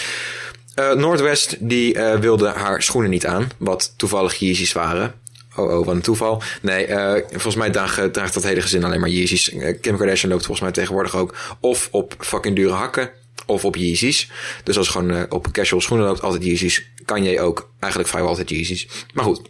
Uh, 0.78 0.92
Noordwest 0.92 1.56
die 1.60 1.94
uh, 1.94 2.14
wilde 2.14 2.48
haar 2.48 2.82
schoenen 2.82 3.10
niet 3.10 3.26
aan, 3.26 3.50
wat 3.56 3.92
toevallig 3.96 4.34
Yeezys 4.34 4.72
waren. 4.72 5.14
Oh, 5.56 5.78
oh, 5.78 5.86
wat 5.86 5.94
een 5.94 6.00
toeval. 6.00 6.42
Nee, 6.62 6.88
uh, 6.88 7.12
volgens 7.30 7.54
mij 7.54 7.70
draagt, 7.70 8.12
draagt 8.12 8.34
dat 8.34 8.42
hele 8.42 8.60
gezin 8.60 8.84
alleen 8.84 9.00
maar 9.00 9.08
Yeezys. 9.08 9.54
Kim 9.80 9.96
Kardashian 9.96 10.30
loopt 10.30 10.46
volgens 10.46 10.60
mij 10.60 10.72
tegenwoordig 10.72 11.16
ook 11.16 11.34
of 11.60 11.88
op 11.90 12.14
fucking 12.18 12.56
dure 12.56 12.72
hakken 12.72 13.10
of 13.48 13.64
op 13.64 13.76
Yeezys. 13.76 14.30
Dus 14.64 14.76
als 14.76 14.86
je 14.86 14.92
gewoon 14.92 15.30
op 15.30 15.52
casual 15.52 15.80
schoenen 15.80 16.06
loopt, 16.06 16.22
altijd 16.22 16.44
Yeezys. 16.44 16.90
Kan 17.04 17.24
je 17.24 17.40
ook 17.40 17.70
eigenlijk 17.78 18.10
vrijwel 18.10 18.30
altijd 18.30 18.50
Yeezys. 18.50 18.88
Maar 19.14 19.24
goed. 19.24 19.42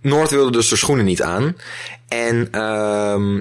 Noord 0.00 0.30
wilde 0.30 0.50
dus 0.50 0.68
de 0.68 0.76
schoenen 0.76 1.04
niet 1.04 1.22
aan. 1.22 1.56
En 2.08 2.48
ehm 2.50 3.40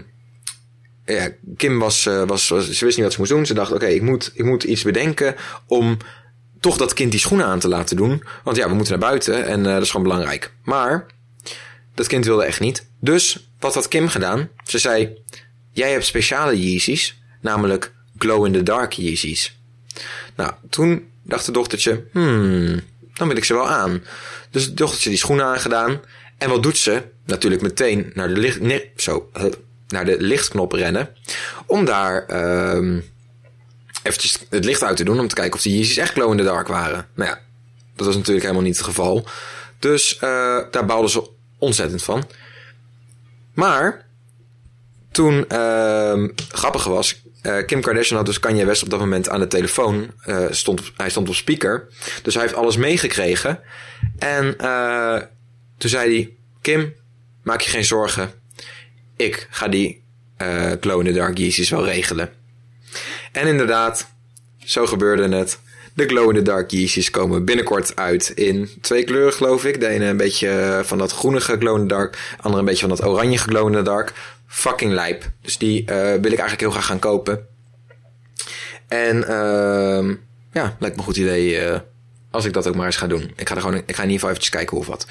ja, 1.06 1.30
Kim 1.58 1.80
was, 1.80 2.06
uh, 2.06 2.24
was, 2.24 2.48
ze 2.48 2.86
wist 2.86 2.98
niet 2.98 3.02
wat 3.06 3.12
ze 3.12 3.20
moest 3.20 3.32
doen. 3.32 3.46
Ze 3.46 3.54
dacht, 3.54 3.72
oké, 3.72 3.86
ik, 3.86 4.02
moet, 4.02 4.32
ik 4.34 4.46
moet 4.46 4.64
iets 4.64 4.84
bedenken 4.84 5.36
om 5.68 5.98
toch 6.60 6.78
dat 6.78 6.94
kind 6.94 7.12
die 7.12 7.20
schoenen 7.20 7.46
aan 7.46 7.60
te 7.60 7.68
laten 7.68 7.96
doen. 7.96 8.24
Want 8.44 8.58
ja, 8.58 8.68
we 8.70 8.74
moeten 8.74 9.00
naar 9.00 9.10
buiten 9.10 9.46
en 9.46 9.60
uh, 9.60 9.74
dat 9.74 9.82
is 9.82 9.90
gewoon 9.90 10.08
belangrijk. 10.08 10.54
Maar 10.64 11.06
dat 11.96 12.08
kind 12.08 12.26
wilde 12.26 12.44
echt 12.44 12.60
niet. 12.60 12.90
Dus 13.00 13.50
wat 13.60 13.74
had 13.74 13.88
Kim 13.88 14.08
gedaan? 14.08 14.50
Ze 14.64 14.78
zei, 14.78 15.18
jij 15.72 15.92
hebt 15.92 16.06
speciale 16.06 16.60
Yeezys, 16.60 17.22
namelijk 17.42 17.94
glow-in-the-dark 18.18 18.94
Yeezys. 18.94 19.58
Nou, 20.36 20.52
toen 20.70 21.10
dacht 21.24 21.46
de 21.46 21.52
dochtertje, 21.52 22.04
hmm, 22.12 22.82
dan 23.14 23.28
wil 23.28 23.38
ik 23.38 23.44
ze 23.44 23.54
wel 23.54 23.70
aan. 23.70 24.04
Dus 24.50 24.66
het 24.66 24.78
dochtertje 24.78 25.10
die 25.10 25.18
schoenen 25.18 25.46
aangedaan. 25.46 26.00
En 26.38 26.50
wat 26.50 26.64
doet 26.64 26.78
ze? 26.78 27.04
Natuurlijk 27.26 27.62
meteen 27.62 28.12
naar 28.14 28.28
de 28.28 28.38
licht... 28.38 28.62
Nee, 28.62 28.92
zo, 28.96 29.32
naar 29.88 30.06
de 30.06 30.22
lichtknop 30.22 30.72
rennen. 30.72 31.10
Om 31.66 31.86
daar 31.86 32.26
um, 32.76 33.04
eventjes 34.04 34.40
het 34.50 34.66
licht 34.66 34.84
uit 34.84 34.98
te 34.98 35.04
doen. 35.04 35.20
Om 35.20 35.28
te 35.28 35.36
kijken 35.36 35.54
of 35.54 35.62
die 35.62 35.76
Yeezys 35.76 35.98
echt 35.98 36.14
glow 36.14 36.32
in 36.32 36.38
the 36.38 36.44
dark 36.44 36.68
waren. 36.68 37.08
Nou 37.14 37.30
ja, 37.30 37.40
dat 37.96 38.06
was 38.06 38.16
natuurlijk 38.16 38.46
helemaal 38.46 38.66
niet 38.66 38.78
het 38.78 38.86
geval. 38.86 39.28
Dus 39.80 40.16
uh, 40.16 40.20
daar 40.72 40.86
bouwden 40.86 41.10
ze 41.10 41.30
ontzettend 41.58 42.04
van. 42.04 42.28
Maar 43.54 44.06
toen 45.12 45.46
uh, 45.52 46.24
grappig 46.50 46.84
was, 46.84 47.22
uh, 47.46 47.66
Kim 47.66 47.82
Kardashian 47.82 48.18
had 48.18 48.26
dus 48.26 48.40
Kanye 48.40 48.66
West 48.66 48.84
op 48.84 48.90
dat 48.90 49.00
moment 49.00 49.30
aan 49.30 49.40
de 49.40 49.48
telefoon. 49.48 50.12
Uh, 50.26 50.46
stond, 50.50 50.92
hij 50.98 51.10
stond 51.10 51.30
op 51.30 51.36
speaker. 51.36 51.88
Dus 52.22 52.34
hij 52.34 52.44
heeft 52.44 52.56
alles 52.56 52.78
meegekregen. 52.78 53.60
En 54.18 54.56
uh, 54.62 55.22
toen 55.78 55.90
zei 55.90 56.16
hij: 56.16 56.34
Kim, 56.62 56.94
maak 57.44 57.62
je 57.62 57.70
geen 57.70 57.86
zorgen 57.86 58.34
ik 59.16 59.48
ga 59.50 59.68
die 59.68 60.04
the 60.38 61.12
Dark 61.14 61.38
Yeezys 61.38 61.70
wel 61.70 61.86
regelen. 61.86 62.30
En 63.32 63.48
inderdaad, 63.48 64.08
zo 64.66 64.86
gebeurde 64.86 65.36
het. 65.36 65.60
De 65.94 66.08
Glow 66.08 66.30
in 66.30 66.36
the 66.36 66.42
Dark 66.42 66.72
Yeezys 66.72 67.10
komen 67.10 67.46
binnenkort 67.46 67.96
uit 67.96 68.30
in 68.30 68.70
twee 68.82 69.04
kleuren, 69.04 69.34
geloof 69.34 69.66
ik. 69.66 69.80
De 69.80 69.88
ene 69.88 70.06
een 70.06 70.18
beetje 70.18 70.82
van 70.84 70.98
dat 70.98 71.12
groenige 71.12 71.58
Glow 71.58 71.76
in 71.76 71.88
the 71.88 71.94
Dark. 71.94 72.12
De 72.12 72.42
andere 72.42 72.60
een 72.60 72.66
beetje 72.66 72.88
van 72.88 72.96
dat 72.96 73.06
oranje 73.06 73.38
Glow 73.38 73.68
in 73.68 73.74
the 73.74 73.82
Dark. 73.82 74.14
Fucking 74.48 74.92
lijp. 74.92 75.32
Dus 75.42 75.58
die 75.58 75.82
uh, 75.82 75.88
wil 75.96 76.16
ik 76.18 76.24
eigenlijk 76.24 76.60
heel 76.60 76.72
graag 76.72 76.86
gaan 76.86 77.00
kopen. 77.00 77.48
En 78.88 79.18
uh, 79.18 80.16
ja, 80.52 80.76
lijkt 80.80 80.96
me 80.96 80.98
een 80.98 81.04
goed 81.04 81.18
idee 81.18 81.66
uh, 81.66 81.80
als 82.32 82.46
ik 82.46 82.54
dat 82.54 82.68
ook 82.68 82.76
maar 82.76 82.86
eens 82.86 82.98
ga 82.98 83.08
doen. 83.08 83.32
Ik 83.36 83.48
ga 83.48 83.56
er 83.56 83.62
gewoon, 83.62 83.76
ik 83.76 83.96
ga 83.96 84.04
in 84.04 84.10
ieder 84.10 84.14
geval 84.14 84.30
eventjes 84.30 84.50
kijken 84.50 84.78
hoe 84.78 84.80
of 84.80 84.88
wat. 84.88 85.08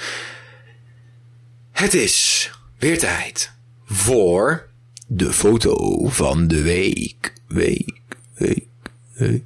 Het 1.71 1.95
is 1.95 2.51
weer 2.79 2.99
tijd 2.99 3.53
voor 3.85 4.69
de 5.07 5.33
foto 5.33 6.09
van 6.09 6.49
de 6.49 6.63
week. 6.63 7.33
Week, 7.47 8.01
week, 8.35 8.67
week, 9.15 9.45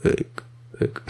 week, 0.00 0.42
week. 0.70 1.02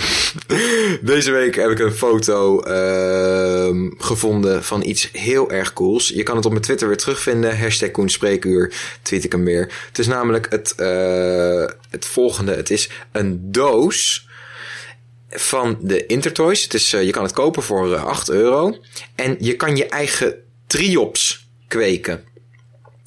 Deze 1.00 1.30
week 1.30 1.54
heb 1.54 1.70
ik 1.70 1.78
een 1.78 1.92
foto 1.92 2.62
uh, 2.66 3.90
gevonden 3.98 4.64
van 4.64 4.82
iets 4.82 5.08
heel 5.12 5.50
erg 5.50 5.72
cools. 5.72 6.08
Je 6.08 6.22
kan 6.22 6.36
het 6.36 6.44
op 6.44 6.50
mijn 6.50 6.62
Twitter 6.62 6.88
weer 6.88 6.96
terugvinden. 6.96 7.58
Hashtag 7.58 7.90
Koen 7.90 8.08
Spreekuur. 8.08 8.72
Tweet 9.02 9.24
ik 9.24 9.32
hem 9.32 9.44
weer. 9.44 9.72
Het 9.86 9.98
is 9.98 10.06
namelijk 10.06 10.46
het, 10.50 10.74
uh, 10.76 11.64
het 11.90 12.04
volgende. 12.04 12.54
Het 12.54 12.70
is 12.70 12.90
een 13.12 13.52
doos 13.52 14.28
van 15.30 15.78
de 15.80 16.06
Intertoys. 16.06 16.62
Het 16.62 16.74
is, 16.74 16.94
uh, 16.94 17.02
je 17.02 17.10
kan 17.10 17.22
het 17.22 17.32
kopen 17.32 17.62
voor 17.62 17.96
8 17.96 18.30
euro. 18.30 18.76
En 19.14 19.36
je 19.38 19.56
kan 19.56 19.76
je 19.76 19.86
eigen 19.86 20.34
triops 20.66 21.48
kweken. 21.68 22.24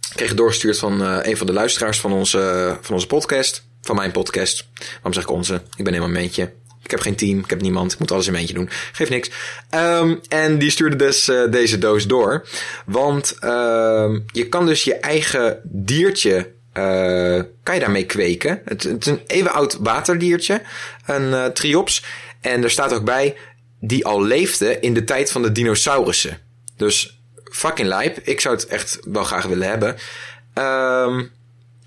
Ik 0.10 0.16
kreeg 0.16 0.28
het 0.28 0.38
doorgestuurd 0.38 0.78
van 0.78 1.02
een 1.02 1.38
van 1.38 1.48
de 1.48 1.54
luisteraars 1.54 2.00
van 2.00 2.14
onze, 2.14 2.78
van 2.82 2.96
onze 2.96 3.08
podcast. 3.08 3.68
Van 3.82 3.96
mijn 3.96 4.12
podcast. 4.12 4.68
Waarom 4.94 5.14
zeg 5.14 5.24
ik 5.24 5.32
onze? 5.32 5.54
Ik 5.54 5.84
ben 5.84 5.94
helemaal 5.94 6.08
een 6.08 6.22
meentje. 6.22 6.59
Ik 6.90 6.96
heb 6.96 7.04
geen 7.04 7.16
team, 7.16 7.40
ik 7.40 7.50
heb 7.50 7.62
niemand. 7.62 7.94
Ik 7.94 8.00
moet 8.00 8.12
alles 8.12 8.26
in 8.26 8.32
mijn 8.32 8.44
eentje 8.44 8.60
doen. 8.60 8.70
Geeft 8.92 9.10
niks. 9.10 9.30
Um, 9.76 10.20
en 10.28 10.58
die 10.58 10.70
stuurde 10.70 10.96
dus 10.96 11.30
uh, 11.30 11.52
deze 11.52 11.78
doos 11.78 12.08
door. 12.08 12.48
Want 12.86 13.38
uh, 13.44 14.16
je 14.26 14.50
kan 14.50 14.66
dus 14.66 14.84
je 14.84 14.96
eigen 14.96 15.60
diertje 15.64 16.52
uh, 16.74 17.42
kan 17.64 17.74
je 17.76 17.80
daarmee 17.80 18.06
kweken. 18.06 18.62
Het, 18.66 18.86
is 18.86 19.06
een 19.06 19.22
even 19.28 19.52
oud 19.52 19.78
waterdiertje. 19.80 20.62
Een 21.06 21.30
uh, 21.30 21.46
triops. 21.46 22.04
En 22.42 22.64
er 22.64 22.72
staat 22.72 22.94
ook 22.94 23.04
bij 23.04 23.36
die 23.80 24.06
al 24.06 24.24
leefde 24.24 24.80
in 24.80 24.94
de 24.94 25.04
tijd 25.04 25.32
van 25.32 25.42
de 25.42 25.52
dinosaurussen. 25.52 26.40
Dus 26.78 27.22
fucking 27.52 27.88
lijp. 27.88 28.20
Ik 28.24 28.42
zou 28.42 28.56
het 28.56 28.68
echt 28.68 29.00
wel 29.02 29.24
graag 29.24 29.46
willen 29.46 29.68
hebben. 29.68 29.96
Um, 30.54 31.32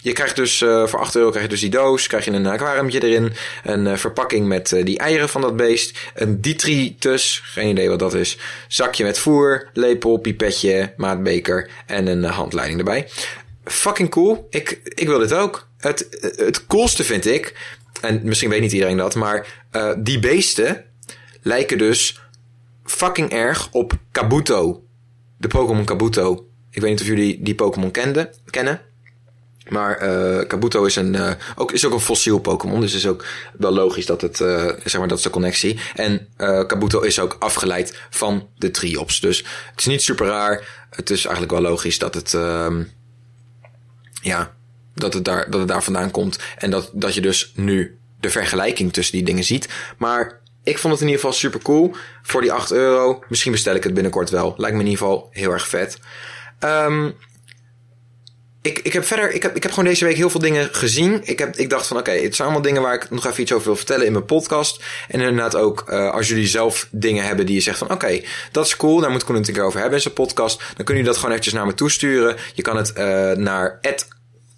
je 0.02 0.12
krijgt 0.12 0.36
dus 0.36 0.60
uh, 0.60 0.86
voor 0.86 0.98
8 0.98 1.14
euro 1.14 1.28
krijg 1.28 1.44
je 1.44 1.50
dus 1.50 1.60
die 1.60 1.70
doos. 1.70 2.06
Krijg 2.06 2.24
je 2.24 2.30
een 2.30 2.46
aquariumtje 2.46 3.02
erin. 3.02 3.32
Een 3.64 3.86
uh, 3.86 3.96
verpakking 3.96 4.46
met 4.46 4.70
uh, 4.70 4.84
die 4.84 4.98
eieren 4.98 5.28
van 5.28 5.40
dat 5.40 5.56
beest. 5.56 5.98
Een 6.14 6.40
detritus. 6.40 7.40
Geen 7.44 7.68
idee 7.68 7.88
wat 7.88 7.98
dat 7.98 8.14
is. 8.14 8.38
Zakje 8.68 9.04
met 9.04 9.18
voer. 9.18 9.70
Lepel, 9.72 10.16
pipetje, 10.16 10.92
maatbeker. 10.96 11.70
En 11.86 12.06
een 12.06 12.24
handleiding 12.24 12.78
erbij. 12.78 13.08
Fucking 13.64 14.10
cool. 14.10 14.46
Ik, 14.50 14.80
ik 14.84 15.06
wil 15.06 15.18
dit 15.18 15.32
ook. 15.32 15.68
Het, 15.78 16.06
het 16.36 16.66
coolste 16.66 17.04
vind 17.04 17.26
ik. 17.26 17.54
En 18.00 18.20
misschien 18.22 18.50
weet 18.50 18.60
niet 18.60 18.72
iedereen 18.72 18.96
dat. 18.96 19.14
Maar 19.14 19.64
die 19.98 20.18
beesten 20.18 20.84
lijken 21.42 21.78
dus 21.78 22.20
fucking 22.84 23.30
erg 23.30 23.68
op 23.70 23.92
Kabuto 24.10 24.84
de 25.42 25.48
Pokémon 25.48 25.84
Kabuto. 25.84 26.46
Ik 26.70 26.80
weet 26.80 26.90
niet 26.90 27.00
of 27.00 27.06
jullie 27.06 27.42
die 27.42 27.54
Pokémon 27.54 27.90
kennen. 27.90 28.91
Maar 29.68 30.02
uh, 30.02 30.46
Kabuto 30.46 30.84
is, 30.84 30.96
een, 30.96 31.14
uh, 31.14 31.30
ook, 31.56 31.72
is 31.72 31.86
ook 31.86 31.92
een 31.92 32.00
fossiel 32.00 32.38
Pokémon. 32.38 32.80
Dus 32.80 32.94
is 32.94 33.06
ook 33.06 33.24
wel 33.58 33.72
logisch 33.72 34.06
dat 34.06 34.20
het, 34.20 34.40
uh, 34.40 34.70
zeg 34.84 34.98
maar, 34.98 35.08
dat 35.08 35.18
is 35.18 35.24
de 35.24 35.30
connectie. 35.30 35.80
En 35.94 36.28
Kabuto 36.36 37.00
is 37.00 37.18
ook 37.18 37.36
afgeleid 37.38 38.00
van 38.10 38.48
de 38.56 38.70
Triops. 38.70 39.20
Dus 39.20 39.38
het 39.70 39.80
is 39.80 39.86
niet 39.86 40.02
super 40.02 40.26
raar. 40.26 40.86
Het 40.90 41.10
is 41.10 41.24
eigenlijk 41.24 41.52
wel 41.52 41.70
logisch 41.70 41.98
dat 41.98 42.14
het, 42.14 42.34
ehm, 42.34 42.82
ja, 44.22 44.54
dat 44.94 45.14
het, 45.14 45.24
daar, 45.24 45.50
dat 45.50 45.60
het 45.60 45.68
daar 45.68 45.82
vandaan 45.82 46.10
komt. 46.10 46.38
En 46.58 46.70
dat, 46.70 46.90
dat 46.92 47.14
je 47.14 47.20
dus 47.20 47.52
nu 47.54 47.98
de 48.20 48.30
vergelijking 48.30 48.92
tussen 48.92 49.16
die 49.16 49.24
dingen 49.24 49.44
ziet. 49.44 49.68
Maar 49.98 50.40
ik 50.62 50.78
vond 50.78 50.92
het 50.92 51.02
in 51.02 51.08
ieder 51.08 51.22
geval 51.22 51.38
super 51.38 51.62
cool. 51.62 51.94
Voor 52.22 52.40
die 52.40 52.52
8 52.52 52.72
euro. 52.72 53.22
Misschien 53.28 53.52
bestel 53.52 53.74
ik 53.74 53.84
het 53.84 53.94
binnenkort 53.94 54.30
wel. 54.30 54.54
Lijkt 54.56 54.76
me 54.76 54.82
in 54.82 54.88
ieder 54.88 55.06
geval 55.06 55.28
heel 55.30 55.50
erg 55.50 55.68
vet. 55.68 55.98
Ehm 56.58 57.10
ik, 58.62 58.78
ik 58.78 58.92
heb 58.92 59.04
verder, 59.04 59.32
ik 59.32 59.42
heb, 59.42 59.56
ik 59.56 59.62
heb 59.62 59.72
gewoon 59.72 59.88
deze 59.88 60.04
week 60.04 60.16
heel 60.16 60.30
veel 60.30 60.40
dingen 60.40 60.68
gezien. 60.72 61.20
Ik, 61.24 61.38
heb, 61.38 61.56
ik 61.56 61.70
dacht 61.70 61.86
van 61.86 61.96
oké, 61.96 62.10
het 62.10 62.34
zijn 62.34 62.48
allemaal 62.48 62.66
dingen 62.66 62.82
waar 62.82 62.94
ik 62.94 63.10
nog 63.10 63.26
even 63.26 63.42
iets 63.42 63.52
over 63.52 63.66
wil 63.66 63.76
vertellen 63.76 64.06
in 64.06 64.12
mijn 64.12 64.24
podcast. 64.24 64.84
En 65.08 65.20
inderdaad 65.20 65.56
ook, 65.56 65.84
uh, 65.88 66.10
als 66.10 66.28
jullie 66.28 66.46
zelf 66.46 66.88
dingen 66.90 67.24
hebben 67.24 67.46
die 67.46 67.54
je 67.54 67.60
zegt 67.60 67.78
van 67.78 67.90
oké, 67.90 68.20
dat 68.52 68.66
is 68.66 68.76
cool, 68.76 69.00
daar 69.00 69.10
moet 69.10 69.24
Koen 69.24 69.34
het 69.34 69.48
een 69.48 69.54
keer 69.54 69.62
over 69.62 69.78
hebben 69.78 69.96
in 69.96 70.02
zijn 70.02 70.14
podcast. 70.14 70.58
Dan 70.58 70.66
kunnen 70.84 70.86
jullie 70.86 71.04
dat 71.04 71.16
gewoon 71.16 71.30
eventjes 71.30 71.54
naar 71.54 71.66
me 71.66 71.74
toesturen. 71.74 72.36
Je 72.54 72.62
kan 72.62 72.76
het 72.76 72.92
uh, 72.96 73.30
naar 73.32 73.80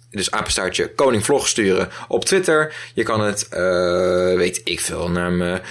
dus 0.09 0.31
apenstaartje 0.31 0.93
Koning 0.93 1.25
Vlog 1.25 1.47
sturen 1.47 1.89
op 2.07 2.25
Twitter. 2.25 2.75
Je 2.93 3.03
kan 3.03 3.21
het, 3.21 3.47
uh, 3.53 3.57
weet 4.37 4.61
ik 4.63 4.79
veel, 4.79 5.09
naar 5.09 5.31
me 5.31 5.61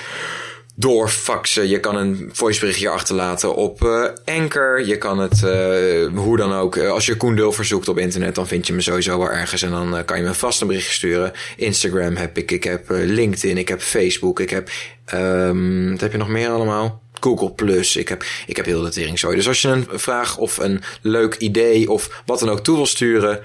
doorfaxen. 0.77 1.69
Je 1.69 1.81
kan 1.81 1.97
een 1.97 2.31
voiceberichtje 2.33 2.89
achterlaten 2.89 3.55
op 3.55 3.83
uh, 3.83 4.09
Anchor. 4.25 4.87
Je 4.87 4.99
kan 4.99 5.19
het, 5.19 5.43
uh, 5.45 6.19
hoe 6.19 6.37
dan 6.37 6.53
ook, 6.53 6.77
uh, 6.77 6.91
als 6.91 7.07
je 7.07 7.17
Koen 7.17 7.37
Dul 7.37 7.53
verzoekt 7.53 7.89
op 7.89 7.99
internet, 7.99 8.35
dan 8.35 8.47
vind 8.47 8.67
je 8.67 8.73
me 8.73 8.81
sowieso 8.81 9.19
wel 9.19 9.31
ergens. 9.31 9.63
En 9.63 9.71
dan 9.71 10.05
kan 10.05 10.17
je 10.17 10.23
me 10.23 10.35
vast 10.35 10.61
een 10.61 10.67
berichtje 10.67 10.93
sturen. 10.93 11.33
Instagram 11.57 12.17
heb 12.17 12.39
ik, 12.39 12.51
ik 12.51 12.65
heb 12.65 12.85
LinkedIn, 12.89 13.59
ik 13.59 13.69
heb 13.69 13.81
Facebook, 13.81 14.41
ik 14.41 14.51
heb, 14.51 14.71
um, 15.15 15.91
wat 15.91 16.01
heb 16.01 16.13
je 16.13 16.19
nog 16.19 16.29
meer 16.29 16.49
allemaal? 16.49 17.03
Google 17.21 17.53
Plus. 17.53 17.97
Ik 17.97 18.09
heb, 18.09 18.25
ik 18.47 18.57
heb 18.57 18.65
heel 18.65 18.83
de 18.83 18.91
tering 18.91 19.19
zo. 19.19 19.35
Dus 19.35 19.49
als 19.49 19.63
je 19.63 19.69
een 19.69 19.87
vraag 19.91 20.39
of 20.39 20.59
een 20.59 20.83
leuk 21.03 21.35
idee 21.35 21.91
of 21.91 22.23
wat 22.27 22.39
dan 22.39 22.51
ook 22.51 22.61
toe 22.61 22.77
wil 22.77 22.87
sturen, 22.87 23.41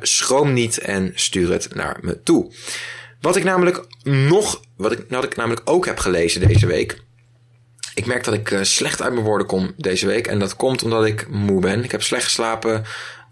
schroom 0.00 0.52
niet 0.52 0.78
en 0.78 1.12
stuur 1.14 1.50
het 1.50 1.74
naar 1.74 1.98
me 2.00 2.22
toe. 2.22 2.52
Wat 3.22 3.36
ik 3.36 3.44
namelijk 3.44 3.84
nog, 4.02 4.60
wat 4.82 4.92
ik, 4.92 5.04
wat 5.08 5.24
ik 5.24 5.36
namelijk 5.36 5.62
ook 5.64 5.86
heb 5.86 5.98
gelezen 5.98 6.48
deze 6.48 6.66
week. 6.66 6.96
Ik 7.94 8.06
merk 8.06 8.24
dat 8.24 8.34
ik 8.34 8.50
uh, 8.50 8.62
slecht 8.62 9.02
uit 9.02 9.12
mijn 9.12 9.24
woorden 9.24 9.46
kom 9.46 9.72
deze 9.76 10.06
week. 10.06 10.26
En 10.26 10.38
dat 10.38 10.56
komt 10.56 10.82
omdat 10.82 11.04
ik 11.04 11.28
moe 11.28 11.60
ben. 11.60 11.84
Ik 11.84 11.90
heb 11.90 12.02
slecht 12.02 12.24
geslapen. 12.24 12.84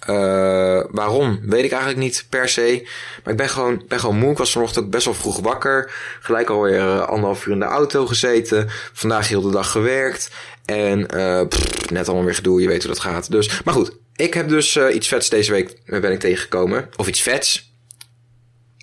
Uh, 0.08 0.84
waarom? 0.90 1.40
Weet 1.42 1.64
ik 1.64 1.70
eigenlijk 1.70 2.02
niet 2.02 2.26
per 2.28 2.48
se. 2.48 2.88
Maar 3.24 3.32
ik 3.32 3.38
ben 3.38 3.48
gewoon, 3.48 3.84
ben 3.88 4.00
gewoon 4.00 4.18
moe. 4.18 4.30
Ik 4.30 4.38
was 4.38 4.52
vanochtend 4.52 4.84
ook 4.84 4.90
best 4.90 5.04
wel 5.04 5.14
vroeg 5.14 5.40
wakker. 5.40 5.92
Gelijk 6.20 6.48
alweer 6.48 6.78
uh, 6.78 7.00
anderhalf 7.00 7.46
uur 7.46 7.52
in 7.52 7.58
de 7.58 7.64
auto 7.64 8.06
gezeten. 8.06 8.66
Vandaag 8.92 9.28
heel 9.28 9.40
de 9.40 9.50
dag 9.50 9.70
gewerkt. 9.70 10.30
En 10.64 11.06
pff, 11.48 11.90
net 11.90 12.06
allemaal 12.06 12.24
weer 12.24 12.34
gedoe. 12.34 12.60
Je 12.60 12.68
weet 12.68 12.82
hoe 12.82 12.92
dat 12.92 13.02
gaat. 13.02 13.30
Dus, 13.30 13.62
maar 13.64 13.74
goed. 13.74 13.92
Ik 14.16 14.34
heb 14.34 14.48
dus 14.48 14.76
iets 14.76 15.08
vets 15.08 15.28
deze 15.28 15.52
week 15.52 15.76
ben 15.84 16.12
ik 16.12 16.20
tegengekomen. 16.20 16.88
Of 16.96 17.08
iets 17.08 17.22
vets 17.22 17.69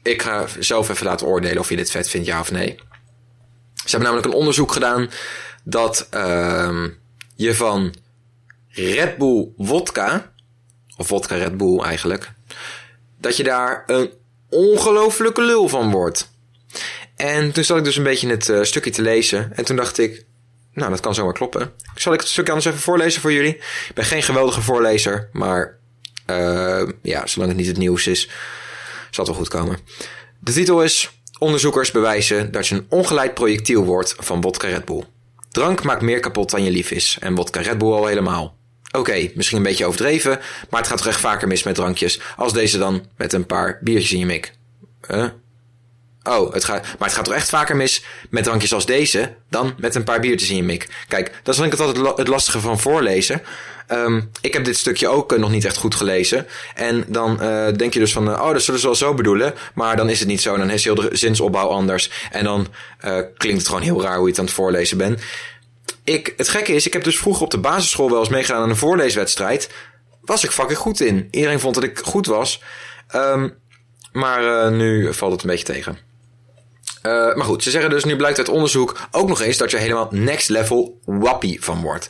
ik 0.10 0.22
ga 0.22 0.46
zelf 0.60 0.90
even 0.90 1.06
laten 1.06 1.28
oordelen 1.28 1.60
of 1.60 1.70
je 1.70 1.76
dit 1.76 1.92
vet 1.92 2.10
vindt, 2.10 2.28
ja 2.28 2.40
of 2.40 2.52
nee. 2.52 2.76
Ze 3.74 3.96
hebben 3.96 4.02
namelijk 4.02 4.28
een 4.28 4.40
onderzoek 4.40 4.72
gedaan 4.72 5.10
dat 5.64 6.08
uh, 6.14 6.86
je 7.36 7.56
van 7.56 7.96
Red 8.70 9.18
Bull 9.18 9.50
vodka, 9.58 10.32
of 10.98 11.08
vodka 11.08 11.36
Red 11.36 11.58
Bull 11.58 11.80
eigenlijk, 11.80 12.32
dat 13.20 13.38
je 13.38 13.44
daar 13.44 13.84
een 13.88 14.12
ongelofelijke 14.50 15.42
lul 15.42 15.68
van 15.68 15.92
wordt. 15.92 16.32
En 17.16 17.52
toen 17.52 17.64
zat 17.64 17.78
ik 17.78 17.84
dus 17.84 17.96
een 17.96 18.04
beetje 18.04 18.30
het 18.30 18.48
uh, 18.48 18.64
stukje 18.64 18.92
te 18.92 19.02
lezen. 19.02 19.52
En 19.56 19.66
toen 19.66 19.76
dacht 19.76 19.98
ik, 19.98 20.26
nou, 20.74 20.90
dat 20.90 21.00
kan 21.00 21.16
zomaar 21.16 21.34
kloppen. 21.34 21.74
Zal 21.96 22.14
ik 22.14 22.20
het 22.20 22.30
stukje 22.30 22.52
anders 22.52 22.70
even 22.70 22.84
voorlezen 22.84 23.22
voor 23.22 23.34
jullie? 23.34 23.56
Ik 23.56 23.92
ben 23.94 24.06
geen 24.06 24.24
geweldige 24.24 24.62
voorlezer, 24.62 25.30
maar 25.32 25.78
uh, 26.30 26.90
ja, 27.02 27.28
zolang 27.28 27.52
het 27.52 27.60
niet 27.60 27.68
het 27.68 27.78
nieuws 27.78 28.08
is, 28.08 28.30
zal 29.12 29.26
het 29.26 29.28
wel 29.28 29.36
goed 29.36 29.48
komen. 29.48 29.80
De 30.40 30.52
titel 30.52 30.84
is 30.84 31.12
Onderzoekers 31.40 31.92
bewijzen 31.92 32.52
dat 32.52 32.68
je 32.68 32.76
een 32.76 32.86
ongeleid 32.90 33.34
projectiel 33.34 33.84
wordt 33.84 34.16
van 34.18 34.42
vodka 34.42 34.68
Red 34.68 34.86
Bull. 34.86 35.04
Drank 35.52 35.84
maakt 35.84 36.02
meer 36.02 36.20
kapot 36.20 36.50
dan 36.50 36.64
je 36.64 36.72
lief 36.72 36.92
is 36.92 37.18
en 37.20 37.36
vodka 37.36 37.62
Red 37.62 37.78
Bull 37.78 37.92
al 37.92 38.06
helemaal. 38.06 38.56
Oké, 38.92 39.30
misschien 39.36 39.58
een 39.58 39.64
beetje 39.64 39.86
overdreven, 39.86 40.40
maar 40.70 40.80
het 40.80 40.90
gaat 40.90 41.04
toch 41.04 41.20
vaker 41.20 41.48
mis 41.48 41.64
met 41.64 41.76
drankjes 41.76 42.20
als 42.36 42.54
deze 42.54 42.78
dan 42.78 43.06
met 43.18 43.34
een 43.34 43.46
paar 43.46 43.80
biertjes 43.82 44.12
in 44.12 44.20
je 44.20 44.26
mik. 44.26 44.54
Huh? 45.08 45.28
Oh, 46.28 46.54
het 46.54 46.64
gaat, 46.64 46.84
maar 46.84 47.08
het 47.08 47.14
gaat 47.14 47.26
toch 47.26 47.34
echt 47.34 47.50
vaker 47.50 47.76
mis 47.76 48.04
met 48.30 48.44
drankjes 48.44 48.74
als 48.74 48.86
deze 48.86 49.36
dan 49.50 49.74
met 49.78 49.96
een 49.96 50.04
paar 50.04 50.20
biertjes 50.20 50.50
in 50.50 50.56
je 50.56 50.64
mik. 50.64 50.88
Kijk, 51.08 51.40
dat 51.44 51.54
is 51.54 51.60
denk 51.60 51.74
ik 51.74 51.80
altijd 51.80 52.18
het 52.18 52.28
lastige 52.28 52.60
van 52.60 52.80
voorlezen. 52.80 53.42
Um, 53.92 54.32
ik 54.42 54.54
heb 54.54 54.66
dit 54.66 54.78
stukje 54.78 55.08
ook 55.08 55.34
uh, 55.34 55.40
nog 55.40 55.50
niet 55.50 55.66
echt 55.66 55.78
goed 55.78 55.96
gelezen. 55.96 56.48
En 56.76 57.06
dan 57.08 57.38
uh, 57.42 57.68
denk 57.74 57.94
je 57.94 58.00
dus 58.00 58.14
van, 58.14 58.28
uh, 58.28 58.42
oh, 58.42 58.52
dat 58.52 58.62
zullen 58.62 58.80
ze 58.80 58.86
wel 58.86 58.96
zo 58.96 59.14
bedoelen. 59.14 59.54
Maar 59.74 59.96
dan 59.96 60.10
is 60.10 60.20
het 60.20 60.28
niet 60.28 60.42
zo. 60.42 60.58
Dan 60.58 60.70
is 60.70 60.84
heel 60.84 60.96
de 60.96 61.10
zinsopbouw 61.12 61.68
anders. 61.68 62.12
En 62.32 62.44
dan 62.44 62.68
klinkt 63.38 63.58
het 63.58 63.68
gewoon 63.68 63.82
heel 63.82 64.02
raar 64.02 64.16
hoe 64.16 64.24
je 64.24 64.30
het 64.30 64.40
aan 64.40 64.46
het 64.46 64.54
voorlezen 64.54 64.98
bent. 64.98 65.22
Ik, 66.04 66.34
het 66.38 66.50
gekke 66.50 66.74
is, 66.74 66.86
ik 66.86 66.94
heb 66.94 67.04
dus 67.04 67.18
vroeger 67.18 67.44
op 67.44 67.52
de 67.52 67.58
basisschool 67.58 68.10
wel 68.10 68.20
eens 68.20 68.30
meegedaan 68.30 68.62
aan 68.62 68.70
een 68.70 68.76
voorleeswedstrijd. 68.76 69.70
Was 70.22 70.44
ik 70.44 70.52
fucking 70.52 70.80
goed 70.80 71.00
in. 71.00 71.28
Iedereen 71.32 71.60
vond 71.60 71.76
dat 71.76 71.84
ik 71.84 72.00
goed 72.04 72.26
was. 72.26 72.62
Um, 73.16 73.58
maar 74.12 74.72
nu 74.72 75.14
valt 75.14 75.32
het 75.32 75.42
een 75.42 75.50
beetje 75.50 75.74
tegen. 75.74 76.07
Uh, 77.04 77.12
maar 77.12 77.46
goed, 77.46 77.64
ze 77.64 77.72
zeggen 77.72 77.90
dus 77.90 78.04
nu 78.04 78.16
blijkt 78.16 78.38
uit 78.38 78.50
onderzoek 78.50 79.00
ook 79.12 79.28
nog 79.28 79.42
eens 79.42 79.58
dat 79.58 79.72
je 79.72 79.78
helemaal 79.78 80.08
next 80.12 80.50
level 80.50 81.00
wappie 81.06 81.64
van 81.64 81.82
wordt. 81.82 82.08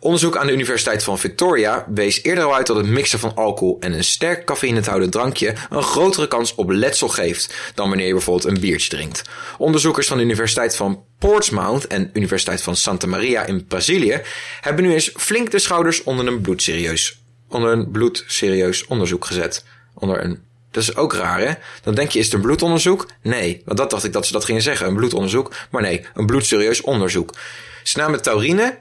Onderzoek 0.00 0.36
aan 0.36 0.46
de 0.46 0.52
Universiteit 0.52 1.04
van 1.04 1.18
Victoria 1.18 1.86
wees 1.88 2.22
eerder 2.22 2.44
al 2.44 2.54
uit 2.54 2.66
dat 2.66 2.76
het 2.76 2.86
mixen 2.86 3.18
van 3.18 3.34
alcohol 3.34 3.76
en 3.80 3.92
een 3.92 4.04
sterk 4.04 4.44
cafeïnehoudend 4.44 5.12
drankje 5.12 5.54
een 5.70 5.82
grotere 5.82 6.28
kans 6.28 6.54
op 6.54 6.70
letsel 6.70 7.08
geeft 7.08 7.72
dan 7.74 7.88
wanneer 7.88 8.06
je 8.06 8.12
bijvoorbeeld 8.12 8.54
een 8.54 8.60
biertje 8.60 8.88
drinkt. 8.88 9.22
Onderzoekers 9.58 10.06
van 10.06 10.16
de 10.16 10.22
Universiteit 10.22 10.76
van 10.76 11.04
Portsmouth 11.18 11.86
en 11.86 12.10
Universiteit 12.12 12.62
van 12.62 12.76
Santa 12.76 13.06
Maria 13.06 13.44
in 13.44 13.66
Brazilië 13.66 14.20
hebben 14.60 14.84
nu 14.84 14.92
eens 14.92 15.12
flink 15.16 15.50
de 15.50 15.58
schouders 15.58 16.02
onder 16.02 16.26
een 16.26 16.40
bloedserieus, 16.40 17.20
onder 17.48 17.72
een 17.72 17.90
bloedserieus 17.90 18.86
onderzoek 18.86 19.24
gezet. 19.24 19.64
Onder 19.94 20.24
een 20.24 20.47
dat 20.78 20.88
is 20.88 20.96
ook 20.96 21.14
raar, 21.14 21.40
hè? 21.40 21.52
Dan 21.82 21.94
denk 21.94 22.10
je, 22.10 22.18
is 22.18 22.24
het 22.24 22.34
een 22.34 22.40
bloedonderzoek? 22.40 23.06
Nee, 23.22 23.62
want 23.64 23.78
dat 23.78 23.90
dacht 23.90 24.04
ik 24.04 24.12
dat 24.12 24.26
ze 24.26 24.32
dat 24.32 24.44
gingen 24.44 24.62
zeggen, 24.62 24.86
een 24.86 24.94
bloedonderzoek. 24.94 25.54
Maar 25.70 25.82
nee, 25.82 26.06
een 26.14 26.26
bloedserieus 26.26 26.80
onderzoek. 26.80 27.34
Ze 27.82 27.98
namen 27.98 28.22
taurine 28.22 28.78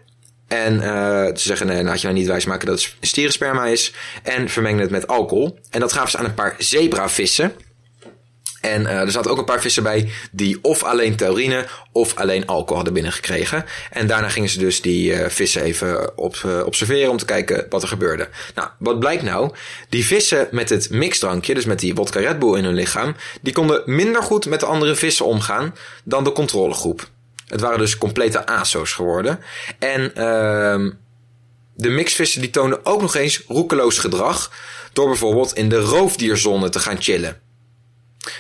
en 0.47 0.73
uh, 0.73 1.25
ze 1.25 1.31
zeggen, 1.36 1.67
nee, 1.67 1.83
laat 1.83 2.01
je 2.01 2.07
nou 2.07 2.19
niet 2.19 2.27
wijsmaken 2.27 2.67
dat 2.67 2.81
het 2.81 2.95
stierensperma 3.01 3.65
is. 3.65 3.93
En 4.23 4.49
vermengen 4.49 4.81
het 4.81 4.91
met 4.91 5.07
alcohol. 5.07 5.60
En 5.69 5.79
dat 5.79 5.93
gaven 5.93 6.12
ze 6.12 6.17
aan 6.17 6.25
een 6.25 6.33
paar 6.33 6.55
zebravissen. 6.57 7.53
En 8.67 8.82
uh, 8.82 8.99
er 8.99 9.12
zaten 9.12 9.32
ook 9.32 9.38
een 9.38 9.45
paar 9.45 9.62
vissen 9.62 9.84
bij 9.84 10.12
die 10.32 10.58
of 10.62 10.84
alleen 10.84 11.15
taurine 11.15 11.65
of 11.91 12.15
alleen 12.15 12.45
alcohol 12.45 12.75
hadden 12.75 12.93
binnengekregen. 12.93 13.65
En 13.91 14.08
daarna 14.08 14.30
gingen 14.30 14.49
ze 14.49 14.60
dus 14.60 14.82
die 14.82 15.12
uh, 15.12 15.30
vissen 15.30 15.62
even 15.62 16.17
op, 16.17 16.36
uh, 16.45 16.65
observeren 16.65 17.12
om 17.12 17.17
te 17.17 17.25
kijken 17.25 17.65
wat 17.69 17.82
er 17.82 17.88
gebeurde. 17.88 18.30
Nou, 18.56 18.69
wat 18.80 18.99
blijkt 18.99 19.23
nou? 19.23 19.51
Die 19.89 20.06
vissen 20.06 20.47
met 20.51 20.69
het 20.69 20.89
mixdrankje, 20.89 21.53
dus 21.53 21.65
met 21.65 21.80
die 21.80 21.95
vodka 21.95 22.19
Red 22.19 22.43
in 22.43 22.63
hun 22.63 22.73
lichaam, 22.73 23.15
die 23.41 23.53
konden 23.53 23.82
minder 23.86 24.23
goed 24.23 24.45
met 24.45 24.60
de 24.60 24.65
andere 24.65 24.95
vissen 24.95 25.25
omgaan 25.25 25.75
dan 26.03 26.23
de 26.23 26.32
controlegroep. 26.32 27.10
Het 27.47 27.62
waren 27.62 27.80
dus 27.80 27.97
complete 27.97 28.45
ASO's 28.45 28.93
geworden. 28.93 29.39
En 29.80 30.01
uh, 30.01 30.91
de 31.75 31.89
mixvissen 31.89 32.41
die 32.41 32.49
toonden 32.49 32.86
ook 32.86 33.01
nog 33.01 33.15
eens 33.15 33.43
roekeloos 33.47 33.97
gedrag 33.97 34.51
door 34.93 35.08
bijvoorbeeld 35.08 35.53
in 35.53 35.69
de 35.69 35.80
roofdierzone 35.80 36.69
te 36.69 36.80
gaan 36.80 37.01
chillen. 37.01 37.46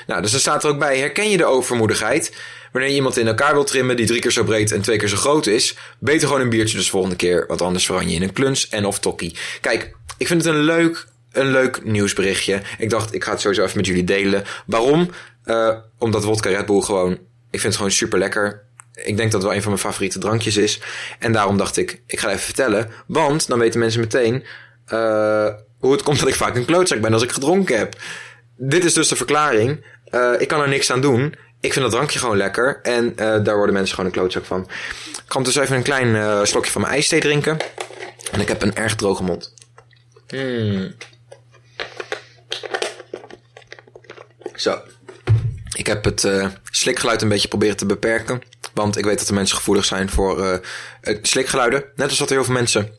Nou, 0.07 0.21
dus 0.21 0.33
er 0.33 0.39
staat 0.39 0.63
er 0.63 0.69
ook 0.69 0.79
bij, 0.79 0.97
herken 0.97 1.29
je 1.29 1.37
de 1.37 1.45
overmoedigheid? 1.45 2.35
Wanneer 2.71 2.89
je 2.89 2.95
iemand 2.95 3.17
in 3.17 3.27
elkaar 3.27 3.53
wil 3.53 3.63
trimmen 3.63 3.95
die 3.95 4.05
drie 4.05 4.19
keer 4.19 4.31
zo 4.31 4.43
breed 4.43 4.71
en 4.71 4.81
twee 4.81 4.97
keer 4.97 5.07
zo 5.07 5.15
groot 5.15 5.45
is, 5.45 5.77
beter 5.99 6.27
gewoon 6.27 6.41
een 6.41 6.49
biertje 6.49 6.77
dus 6.77 6.89
volgende 6.89 7.15
keer, 7.15 7.45
want 7.47 7.61
anders 7.61 7.85
verander 7.85 8.09
je 8.09 8.15
in 8.15 8.21
een 8.21 8.33
kluns 8.33 8.69
en 8.69 8.85
of 8.85 8.99
tokkie. 8.99 9.35
Kijk, 9.61 9.95
ik 10.17 10.27
vind 10.27 10.43
het 10.43 10.53
een 10.53 10.61
leuk, 10.61 11.07
een 11.31 11.51
leuk 11.51 11.83
nieuwsberichtje. 11.83 12.61
Ik 12.77 12.89
dacht, 12.89 13.13
ik 13.13 13.23
ga 13.23 13.31
het 13.31 13.41
sowieso 13.41 13.63
even 13.63 13.77
met 13.77 13.85
jullie 13.85 14.03
delen. 14.03 14.43
Waarom? 14.65 15.09
Uh, 15.45 15.77
omdat 15.97 16.23
vodka 16.23 16.49
Red 16.49 16.65
Bull 16.65 16.81
gewoon, 16.81 17.11
ik 17.51 17.59
vind 17.59 17.63
het 17.63 17.75
gewoon 17.75 17.91
super 17.91 18.19
lekker. 18.19 18.65
Ik 18.93 19.17
denk 19.17 19.31
dat 19.31 19.41
het 19.41 19.43
wel 19.43 19.53
een 19.53 19.61
van 19.61 19.71
mijn 19.71 19.83
favoriete 19.83 20.19
drankjes 20.19 20.57
is. 20.57 20.79
En 21.19 21.31
daarom 21.31 21.57
dacht 21.57 21.77
ik, 21.77 22.01
ik 22.07 22.19
ga 22.19 22.27
even 22.27 22.39
vertellen. 22.39 22.89
Want 23.07 23.47
dan 23.47 23.59
weten 23.59 23.79
mensen 23.79 23.99
meteen 23.99 24.43
uh, 24.93 25.47
hoe 25.79 25.91
het 25.91 26.03
komt 26.03 26.19
dat 26.19 26.27
ik 26.27 26.35
vaak 26.35 26.55
een 26.55 26.65
klootzak 26.65 27.01
ben 27.01 27.13
als 27.13 27.23
ik 27.23 27.31
gedronken 27.31 27.77
heb 27.77 27.95
dit 28.57 28.83
is 28.83 28.93
dus 28.93 29.07
de 29.07 29.15
verklaring. 29.15 29.85
Uh, 30.11 30.33
ik 30.37 30.47
kan 30.47 30.61
er 30.61 30.67
niks 30.67 30.91
aan 30.91 31.01
doen. 31.01 31.35
Ik 31.59 31.73
vind 31.73 31.85
dat 31.85 31.93
drankje 31.93 32.19
gewoon 32.19 32.37
lekker. 32.37 32.79
En 32.81 33.05
uh, 33.05 33.15
daar 33.43 33.55
worden 33.55 33.73
mensen 33.73 33.95
gewoon 33.95 34.09
een 34.09 34.17
klootzak 34.17 34.45
van. 34.45 34.61
Ik 35.07 35.23
kan 35.27 35.43
dus 35.43 35.55
even 35.55 35.75
een 35.75 35.83
klein 35.83 36.07
uh, 36.07 36.43
slokje 36.43 36.71
van 36.71 36.81
mijn 36.81 36.93
ijsthee 36.93 37.19
drinken. 37.19 37.57
En 38.31 38.39
ik 38.39 38.47
heb 38.47 38.61
een 38.61 38.75
erg 38.75 38.95
droge 38.95 39.23
mond. 39.23 39.53
Hmm. 40.27 40.95
Zo. 44.55 44.81
Ik 45.75 45.87
heb 45.87 46.03
het 46.03 46.27
slikgeluid 46.63 47.21
een 47.21 47.29
beetje 47.29 47.47
proberen 47.47 47.77
te 47.77 47.85
beperken. 47.85 48.41
Want 48.73 48.97
ik 48.97 49.05
weet 49.05 49.17
dat 49.17 49.27
de 49.27 49.33
mensen 49.33 49.57
gevoelig 49.57 49.85
zijn 49.85 50.09
voor 50.09 50.61
slikgeluiden. 51.21 51.83
Net 51.95 52.09
als 52.09 52.17
dat 52.17 52.29
heel 52.29 52.43
veel 52.43 52.53
mensen 52.53 52.96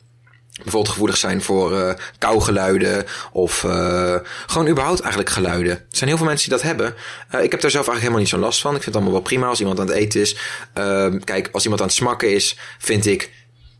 bijvoorbeeld 0.63 0.93
gevoelig 0.93 1.17
zijn 1.17 1.41
voor 1.41 1.73
uh, 1.73 1.93
kauwgeluiden 2.17 3.05
of 3.31 3.63
uh, 3.63 4.15
gewoon 4.47 4.67
überhaupt 4.67 4.99
eigenlijk 4.99 5.31
geluiden. 5.31 5.71
Er 5.71 5.85
zijn 5.89 6.09
heel 6.09 6.17
veel 6.17 6.27
mensen 6.27 6.49
die 6.49 6.57
dat 6.57 6.67
hebben. 6.67 6.95
Uh, 7.35 7.43
ik 7.43 7.51
heb 7.51 7.61
daar 7.61 7.71
zelf 7.71 7.87
eigenlijk 7.87 7.99
helemaal 7.99 8.19
niet 8.19 8.29
zo'n 8.29 8.39
last 8.39 8.61
van. 8.61 8.75
Ik 8.75 8.81
vind 8.81 8.85
het 8.85 8.95
allemaal 8.95 9.13
wel 9.13 9.29
prima 9.29 9.47
als 9.47 9.59
iemand 9.59 9.79
aan 9.79 9.87
het 9.87 9.95
eten 9.95 10.21
is. 10.21 10.37
Ehm, 10.73 11.19
kijk, 11.19 11.49
als 11.51 11.63
iemand 11.63 11.81
aan 11.81 11.87
het 11.87 11.95
smakken 11.95 12.33
is, 12.33 12.57
vind 12.79 13.05
ik 13.05 13.31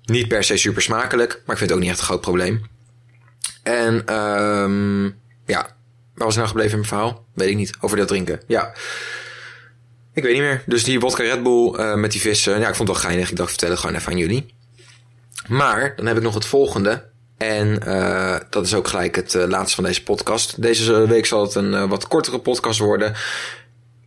niet 0.03 0.27
per 0.27 0.43
se 0.43 0.57
super 0.57 0.81
smakelijk, 0.81 1.31
maar 1.31 1.55
ik 1.55 1.57
vind 1.57 1.69
het 1.69 1.71
ook 1.71 1.79
niet 1.79 1.89
echt 1.89 1.99
een 1.99 2.05
groot 2.05 2.21
probleem. 2.21 2.65
En 3.63 4.15
um, 4.15 5.03
ja, 5.45 5.61
waar 6.15 6.25
was 6.25 6.29
ik 6.29 6.35
nou 6.35 6.47
gebleven 6.47 6.71
in 6.71 6.77
mijn 6.77 6.89
verhaal? 6.89 7.25
Weet 7.33 7.49
ik 7.49 7.55
niet. 7.55 7.73
Over 7.79 7.97
dat 7.97 8.07
drinken. 8.07 8.41
Ja. 8.47 8.73
Ik 10.13 10.23
weet 10.23 10.33
niet 10.33 10.41
meer. 10.41 10.63
Dus 10.65 10.83
die 10.83 10.99
vodka 10.99 11.23
Red 11.23 11.43
Bull 11.43 11.95
met 11.95 12.11
die 12.11 12.21
vissen. 12.21 12.59
Ja, 12.59 12.67
ik 12.67 12.75
vond 12.75 12.89
het 12.89 12.97
wel 12.97 13.09
geinig. 13.09 13.29
Ik 13.29 13.35
dacht, 13.35 13.49
vertel 13.49 13.69
het 13.69 13.79
gewoon 13.79 13.95
even 13.95 14.11
aan 14.11 14.17
jullie. 14.17 14.57
Maar 15.49 15.93
dan 15.95 16.05
heb 16.05 16.17
ik 16.17 16.23
nog 16.23 16.33
het 16.33 16.45
volgende. 16.45 17.07
En 17.37 17.79
uh, 17.87 18.37
dat 18.49 18.65
is 18.65 18.73
ook 18.73 18.87
gelijk 18.87 19.15
het 19.15 19.33
uh, 19.33 19.47
laatste 19.47 19.75
van 19.75 19.83
deze 19.83 20.03
podcast. 20.03 20.61
Deze 20.61 21.07
week 21.07 21.25
zal 21.25 21.41
het 21.41 21.55
een 21.55 21.87
wat 21.87 22.07
kortere 22.07 22.39
podcast 22.39 22.79
worden. 22.79 23.13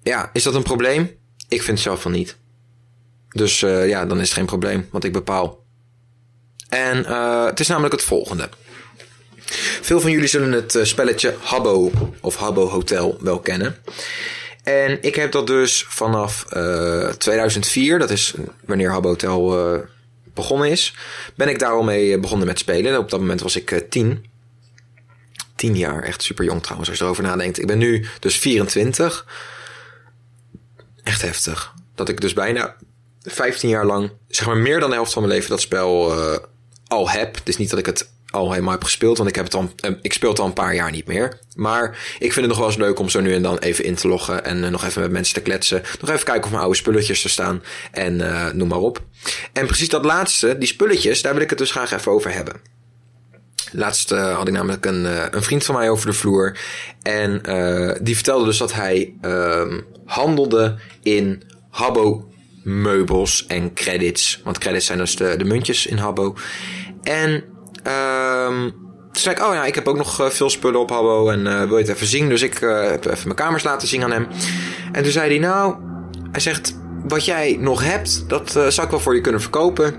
Ja, 0.03 0.31
is 0.33 0.43
dat 0.43 0.55
een 0.55 0.63
probleem? 0.63 1.11
Ik 1.49 1.63
vind 1.63 1.67
het 1.67 1.87
zelf 1.87 2.03
van 2.03 2.13
niet. 2.13 2.37
Dus 3.29 3.61
ja, 3.61 4.07
dan 4.07 4.21
is 4.21 4.29
het 4.29 4.39
geen 4.39 4.47
probleem, 4.47 4.89
want 4.91 5.05
ik 5.05 5.13
bepaal. 5.13 5.65
En 6.69 7.05
het 7.47 7.61
is 7.61 7.69
namelijk 7.69 7.95
het 7.95 8.03
volgende. 8.03 8.49
Veel 9.81 10.01
van 10.01 10.11
jullie 10.11 10.27
zullen 10.27 10.53
het 10.53 10.79
spelletje 10.83 11.35
Habbo 11.41 11.91
of 12.21 12.37
Habbo 12.37 12.69
Hotel 12.69 13.19
wel 13.21 13.41
kennen. 13.41 13.77
En 14.63 15.03
ik 15.03 15.15
heb 15.15 15.33
dat 15.33 15.47
dus 15.47 15.87
vanaf 15.89 16.45
2004, 17.19 17.99
dat 17.99 18.11
is 18.11 18.35
wanneer 18.65 18.91
Habbo 18.91 19.09
Hotel 19.09 19.87
begonnen 20.35 20.71
is, 20.71 20.95
ben 21.35 21.49
ik 21.49 21.59
daar 21.59 21.73
al 21.73 21.83
mee 21.83 22.19
begonnen 22.19 22.47
met 22.47 22.59
spelen. 22.59 22.99
Op 22.99 23.11
dat 23.11 23.21
moment 23.21 23.41
was 23.41 23.57
ik 23.57 23.71
uh, 23.71 23.81
tien. 23.89 24.31
Tien 25.57 25.77
jaar, 25.77 26.03
echt 26.03 26.23
super 26.23 26.45
jong 26.45 26.63
trouwens 26.63 26.89
als 26.89 26.99
je 26.99 27.05
erover 27.05 27.23
nadenkt. 27.23 27.59
Ik 27.59 27.67
ben 27.67 27.79
nu 27.79 28.07
dus 28.21 28.39
24. 28.39 29.27
Echt 31.03 31.23
heftig. 31.23 31.75
Dat 31.95 32.09
ik 32.09 32.21
dus 32.21 32.33
bijna 32.33 32.77
15 33.23 33.69
jaar 33.69 33.87
lang, 33.87 34.13
zeg 34.29 34.47
maar 34.47 34.57
meer 34.57 34.81
dan 34.81 34.89
de 34.89 34.95
helft 34.95 35.13
van 35.13 35.23
mijn 35.23 35.35
leven 35.35 35.51
dat 35.51 35.61
spel 35.61 36.19
uh, 36.19 36.39
al 36.87 37.11
heb. 37.11 37.37
Is 37.45 37.57
niet 37.57 37.71
dat 37.71 37.79
ik 37.79 37.87
het 37.87 38.11
al 38.33 38.51
helemaal 38.51 38.73
heb 38.73 38.85
gespeeld. 38.85 39.17
Want 39.17 39.29
ik, 39.29 39.35
heb 39.35 39.45
het 39.45 39.55
al, 39.55 39.71
ik 40.03 40.13
speel 40.13 40.31
het 40.31 40.39
al 40.39 40.47
een 40.47 40.53
paar 40.53 40.75
jaar 40.75 40.91
niet 40.91 41.07
meer. 41.07 41.39
Maar 41.55 41.89
ik 42.19 42.33
vind 42.33 42.35
het 42.35 42.47
nog 42.47 42.59
wel 42.59 42.67
eens 42.67 42.77
leuk 42.77 42.99
om 42.99 43.09
zo 43.09 43.21
nu 43.21 43.35
en 43.35 43.43
dan 43.43 43.59
even 43.59 43.85
in 43.85 43.95
te 43.95 44.09
loggen. 44.09 44.45
En 44.45 44.63
uh, 44.63 44.69
nog 44.69 44.85
even 44.85 45.03
met 45.03 45.11
mensen 45.11 45.35
te 45.35 45.41
kletsen. 45.41 45.83
Nog 46.01 46.11
even 46.11 46.25
kijken 46.25 46.45
of 46.45 46.51
mijn 46.51 46.63
oude 46.63 46.77
spulletjes 46.77 47.25
er 47.25 47.31
staan. 47.31 47.63
En 47.93 48.15
uh, 48.19 48.51
noem 48.51 48.69
maar 48.69 48.79
op. 48.79 49.03
En 49.53 49.67
precies 49.67 49.89
dat 49.89 50.05
laatste, 50.05 50.59
die 50.59 50.69
spulletjes, 50.69 51.23
daar 51.23 51.33
wil 51.33 51.43
ik 51.43 51.51
het 51.51 51.59
dus 51.59 51.71
graag 51.71 51.93
even 51.93 52.13
over 52.13 52.33
hebben. 52.33 52.55
Laatst 53.73 54.11
had 54.11 54.49
ik 54.49 54.55
namelijk 54.55 54.87
een, 54.87 55.05
een 55.37 55.43
vriend 55.43 55.65
van 55.65 55.75
mij 55.75 55.91
over 55.91 56.07
de 56.07 56.13
vloer. 56.13 56.59
En 57.03 57.43
die 58.03 58.15
vertelde 58.15 58.45
dus 58.45 58.59
dat 58.59 58.73
hij 58.73 59.15
ehm, 59.21 59.81
handelde 60.05 60.79
in 61.03 61.43
Habbo 61.71 62.33
meubels 62.63 63.47
en 63.47 63.75
credits. 63.75 64.41
Want 64.45 64.59
credits 64.59 64.87
zijn 64.87 64.99
dus 64.99 65.17
de, 65.17 65.35
de 65.37 65.45
muntjes 65.45 65.87
in 65.87 65.97
Habbo. 65.97 66.37
En 67.03 67.45
Um, 67.87 68.71
toen 69.13 69.23
zei 69.23 69.35
ik, 69.35 69.43
oh 69.43 69.55
ja, 69.55 69.65
ik 69.65 69.75
heb 69.75 69.89
ook 69.89 69.97
nog 69.97 70.21
uh, 70.21 70.27
veel 70.27 70.51
spullen 70.51 70.81
op 70.81 70.91
Habbo 70.91 71.31
en 71.31 71.47
uh, 71.47 71.63
wil 71.63 71.79
je 71.79 71.85
het 71.85 71.95
even 71.95 72.07
zien? 72.07 72.29
Dus 72.29 72.43
ik 72.43 72.61
uh, 72.61 72.91
heb 72.91 73.05
even 73.05 73.25
mijn 73.25 73.35
kamers 73.37 73.63
laten 73.63 73.89
zien 73.89 74.03
aan 74.03 74.11
hem. 74.11 74.27
En 74.93 75.03
toen 75.03 75.13
zei 75.13 75.29
hij, 75.29 75.39
nou, 75.39 75.77
hij 76.31 76.41
zegt, 76.41 76.79
wat 77.09 77.25
jij 77.25 77.57
nog 77.61 77.85
hebt, 77.85 78.29
dat 78.29 78.51
zou 78.51 78.83
ik 78.83 78.91
wel 78.91 79.01
voor 79.01 79.15
je 79.15 79.21
kunnen 79.21 79.41
verkopen. 79.41 79.95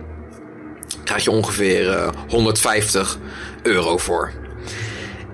Krijg 1.04 1.24
je 1.24 1.32
ongeveer 1.32 2.14
150 2.30 3.18
euro 3.64 3.98
voor. 3.98 4.32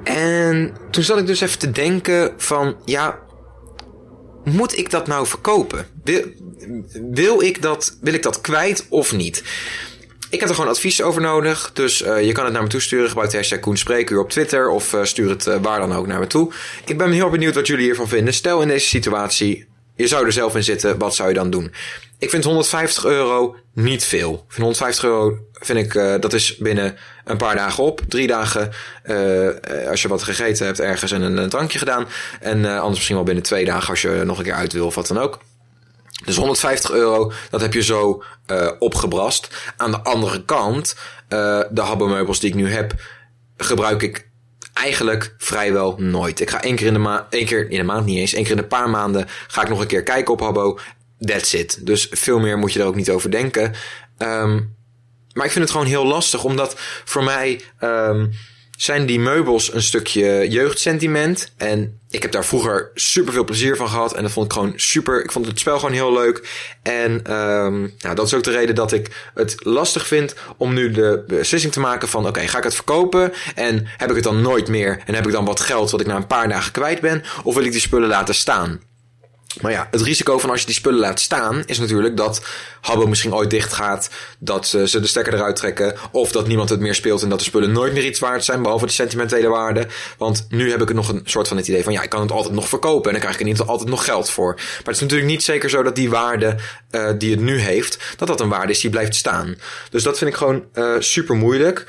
En 0.04 0.74
toen 0.92 1.04
zat 1.04 1.18
ik 1.18 1.28
dus 1.28 1.42
even 1.42 1.60
te 1.60 1.72
denken 1.72 2.34
van, 2.38 2.76
ja, 2.86 3.20
moet 4.44 4.78
ik 4.78 4.90
dat 4.90 5.08
nou 5.08 5.28
verkopen? 5.28 5.86
Wil, 6.04 6.24
wil, 7.12 7.42
ik, 7.42 7.62
dat, 7.62 7.98
wil 8.02 8.14
ik 8.14 8.24
dat 8.24 8.42
kwijt 8.42 8.86
of 8.90 9.14
niet? 9.14 9.44
Ik 10.30 10.40
heb 10.40 10.50
er 10.50 10.56
gewoon 10.56 10.70
advies 10.70 11.02
over 11.02 11.22
nodig. 11.22 11.72
Dus 11.74 12.02
uh, 12.02 12.26
je 12.26 12.32
kan 12.32 12.44
het 12.44 12.54
naar 12.54 12.64
me 12.64 12.70
toe 12.70 12.80
sturen. 12.80 13.08
Gebruik 13.08 13.32
de 13.32 13.38
hashtag 13.38 13.60
Koen 13.60 13.78
Spreekuur 13.78 14.20
op 14.20 14.30
Twitter. 14.30 14.70
Of 14.70 14.94
uh, 14.94 15.04
stuur 15.04 15.30
het 15.30 15.46
uh, 15.46 15.56
waar 15.62 15.80
dan 15.80 15.94
ook 15.94 16.08
naar 16.08 16.20
me 16.20 16.28
toe. 16.28 16.52
Ik 16.86 16.98
ben 16.98 17.12
heel 17.12 17.30
benieuwd 17.30 17.56
wat 17.56 17.68
jullie 17.68 17.84
hiervan 17.84 18.08
vinden. 18.08 18.34
Stel 18.34 18.62
in 18.62 18.68
deze 18.68 18.88
situatie, 18.88 19.68
je 19.96 20.08
zou 20.08 20.26
er 20.26 20.32
zelf 20.32 20.56
in 20.56 20.64
zitten. 20.64 20.98
Wat 20.98 21.16
zou 21.16 21.30
je 21.30 21.36
dan 21.36 21.50
doen? 21.50 21.72
Ik 22.18 22.30
vind 22.30 22.44
150 22.44 23.06
euro 23.06 23.56
niet 23.74 24.04
veel. 24.04 24.34
Ik 24.34 24.54
vind 24.54 24.58
150 24.58 25.04
euro, 25.04 25.38
vind 25.54 25.80
ik, 25.80 26.22
dat 26.22 26.34
is 26.34 26.58
binnen 26.58 26.98
een 27.26 27.38
paar 27.38 27.56
dagen 27.56 27.84
op. 27.84 28.02
Drie 28.08 28.28
dagen, 28.28 28.72
als 29.90 30.02
je 30.02 30.08
wat 30.08 30.24
gegeten 30.24 30.66
hebt 30.66 30.80
ergens 30.80 31.12
en 31.12 31.22
een, 31.22 31.38
een 31.38 31.50
drankje 31.50 31.80
gedaan. 31.80 32.08
En 32.40 32.66
anders 32.66 32.96
misschien 32.96 33.16
wel 33.16 33.24
binnen 33.24 33.44
twee 33.44 33.66
dagen 33.66 33.90
als 33.90 34.02
je 34.02 34.22
nog 34.26 34.38
een 34.38 34.44
keer 34.44 34.54
uit 34.54 34.74
wil 34.74 34.86
of 34.86 34.96
wat 34.96 35.08
dan 35.08 35.20
ook. 35.20 35.40
Dus 36.26 36.36
150 36.36 36.92
euro, 36.92 37.32
dat 37.50 37.62
heb 37.62 37.74
je 37.74 37.84
zo 37.84 38.24
uh, 38.48 38.72
opgebrast. 38.80 39.74
Aan 39.78 39.92
de 39.92 40.00
andere 40.02 40.46
kant, 40.46 40.96
uh, 41.30 41.62
de 41.72 41.82
habbo-meubels 41.82 42.40
die 42.40 42.50
ik 42.50 42.56
nu 42.56 42.70
heb, 42.70 42.94
gebruik 43.58 44.02
ik 44.02 44.30
eigenlijk 44.74 45.36
vrijwel 45.38 45.96
nooit. 45.98 46.40
Ik 46.40 46.50
ga 46.50 46.62
één 46.62 46.76
keer 46.76 46.88
in 46.88 46.94
de 46.94 47.00
maand, 47.00 47.26
één 47.30 47.46
keer 47.46 47.70
in 47.70 47.78
de 47.78 47.84
maand 47.84 48.06
niet 48.06 48.18
eens, 48.18 48.34
één 48.34 48.44
keer 48.44 48.52
in 48.52 48.58
een 48.58 48.68
paar 48.68 48.90
maanden 48.90 49.28
ga 49.48 49.62
ik 49.62 49.70
nog 49.70 49.80
een 49.80 49.88
keer 49.88 50.04
kijken 50.04 50.34
op 50.34 50.40
habbo. 50.40 50.80
That's 51.20 51.54
it. 51.54 51.86
Dus 51.86 52.08
veel 52.12 52.40
meer 52.40 52.58
moet 52.58 52.74
je 52.74 52.80
er 52.80 52.86
ook 52.86 52.96
niet 52.96 53.10
over 53.10 53.32
denken. 53.32 53.74
Um, 54.18 54.76
maar 55.34 55.46
ik 55.46 55.52
vind 55.52 55.64
het 55.64 55.74
gewoon 55.74 55.88
heel 55.88 56.06
lastig, 56.06 56.44
omdat 56.44 56.76
voor 57.04 57.24
mij 57.24 57.62
um, 57.80 58.32
zijn 58.82 59.06
die 59.06 59.20
meubels 59.20 59.74
een 59.74 59.82
stukje 59.82 60.50
jeugdsentiment. 60.50 61.52
En 61.58 62.00
ik 62.10 62.22
heb 62.22 62.32
daar 62.32 62.46
vroeger 62.46 62.92
super 62.94 63.34
veel 63.34 63.44
plezier 63.44 63.76
van 63.76 63.88
gehad. 63.88 64.14
En 64.14 64.24
dat 64.24 64.32
vond 64.32 64.46
ik 64.46 64.54
gewoon 64.54 64.74
super. 64.76 65.24
Ik 65.24 65.32
vond 65.32 65.46
het 65.46 65.60
spel 65.60 65.80
gewoon 65.80 65.94
heel 65.94 66.14
leuk. 66.14 66.48
En 66.84 67.12
um, 67.34 67.94
nou, 68.00 68.16
dat 68.16 68.26
is 68.26 68.34
ook 68.34 68.44
de 68.44 68.52
reden 68.52 68.76
dat 68.76 68.92
ik 68.92 69.32
het 69.34 69.56
lastig 69.66 70.08
vind 70.08 70.36
om 70.58 70.74
nu 70.74 70.92
de 70.92 71.24
beslissing 71.28 71.74
te 71.74 71.80
maken 71.80 72.08
van... 72.08 72.28
oké, 72.28 72.48
ga 72.48 72.58
ik 72.58 72.64
het 72.64 72.76
verkopen? 72.76 73.34
En 73.56 73.88
heb 73.98 74.10
ik 74.10 74.16
het 74.16 74.24
dan 74.24 74.42
nooit 74.42 74.68
meer? 74.68 75.02
En 75.06 75.14
heb 75.14 75.26
ik 75.26 75.32
dan 75.32 75.46
wat 75.46 75.60
geld 75.60 75.92
wat 75.92 76.02
ik 76.02 76.08
na 76.08 76.16
een 76.16 76.28
paar 76.28 76.50
dagen 76.50 76.72
kwijt 76.72 77.02
ben? 77.02 77.24
Of 77.44 77.56
wil 77.56 77.64
ik 77.64 77.72
die 77.72 77.82
spullen 77.82 78.10
laten 78.10 78.36
staan? 78.36 78.89
Maar 79.62 79.72
ja, 79.72 79.88
het 79.92 80.02
risico 80.02 80.38
van 80.38 80.50
als 80.50 80.60
je 80.60 80.66
die 80.66 80.76
spullen 80.76 81.00
laat 81.00 81.20
staan 81.20 81.64
is 81.66 81.80
natuurlijk 81.80 82.18
dat 82.18 82.46
Habbo 82.82 83.08
misschien 83.08 83.34
ooit 83.34 83.50
dicht 83.50 83.74
gaat, 83.74 84.10
dat 84.40 84.68
ze 84.68 85.00
de 85.00 85.08
stekker 85.08 85.34
eruit 85.34 85.56
trekken, 85.56 85.96
of 86.12 86.32
dat 86.32 86.48
niemand 86.48 86.70
het 86.70 86.80
meer 86.80 86.96
speelt 86.96 87.22
en 87.22 87.30
dat 87.30 87.40
de 87.40 87.46
spullen 87.46 87.72
nooit 87.72 87.94
meer 87.94 88.06
iets 88.06 88.20
waard 88.20 88.46
zijn, 88.46 88.62
behalve 88.62 88.86
de 88.86 88.92
sentimentele 88.92 89.48
waarde. 89.48 89.88
Want 90.18 90.46
nu 90.50 90.72
heb 90.72 90.82
ik 90.82 90.94
nog 90.94 91.10
een 91.10 91.22
soort 91.26 91.48
van 91.48 91.58
het 91.58 91.68
idee 91.68 91.84
van 91.84 91.94
ja, 91.94 92.02
ik 92.02 92.10
kan 92.10 92.22
het 92.22 92.32
altijd 92.32 92.54
nog 92.54 92.70
verkopen 92.70 93.06
en 93.06 93.12
dan 93.12 93.20
krijg 93.20 93.34
ik 93.34 93.42
er 93.42 93.48
niet 93.48 93.62
altijd 93.62 93.90
nog 93.90 94.06
geld 94.06 94.30
voor. 94.30 94.54
Maar 94.56 94.82
het 94.84 94.96
is 94.96 95.02
natuurlijk 95.02 95.30
niet 95.30 95.44
zeker 95.44 95.70
zo 95.70 95.84
dat 95.84 95.96
die 95.96 96.10
waarde 96.10 96.56
uh, 96.92 97.10
die 97.18 97.32
het 97.32 97.42
nu 97.42 97.58
heeft, 97.58 97.98
dat 98.18 98.28
dat 98.28 98.40
een 98.40 98.50
waarde 98.50 98.72
is 98.72 98.80
die 98.80 98.90
blijft 98.90 99.16
staan. 99.16 99.56
Dus 99.90 100.04
dat 100.04 100.18
vind 100.18 100.30
ik 100.30 100.38
gewoon 100.38 100.66
uh, 100.74 100.96
super 101.00 101.36
moeilijk. 101.36 101.86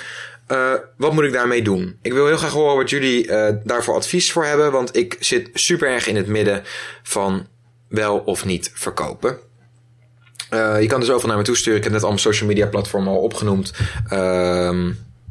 Uh, 0.48 0.72
wat 0.96 1.12
moet 1.12 1.24
ik 1.24 1.32
daarmee 1.32 1.62
doen? 1.62 1.98
Ik 2.02 2.12
wil 2.12 2.26
heel 2.26 2.36
graag 2.36 2.52
horen 2.52 2.76
wat 2.76 2.90
jullie 2.90 3.26
uh, 3.26 3.48
daarvoor 3.64 3.94
advies 3.94 4.32
voor 4.32 4.44
hebben. 4.44 4.72
Want 4.72 4.96
ik 4.96 5.16
zit 5.20 5.50
super 5.54 5.88
erg 5.88 6.06
in 6.06 6.16
het 6.16 6.26
midden 6.26 6.62
van 7.02 7.46
wel 7.90 8.18
of 8.18 8.44
niet 8.44 8.70
verkopen. 8.74 9.38
Uh, 10.50 10.80
je 10.80 10.86
kan 10.86 11.00
dus 11.00 11.10
overal 11.10 11.28
naar 11.28 11.38
me 11.38 11.44
toe 11.44 11.56
sturen. 11.56 11.78
Ik 11.78 11.84
heb 11.84 11.92
net 11.92 12.02
al 12.02 12.08
mijn 12.08 12.20
social 12.20 12.48
media 12.48 12.66
platform 12.66 13.08
al 13.08 13.16
opgenoemd. 13.16 13.72
Uh, 14.12 14.86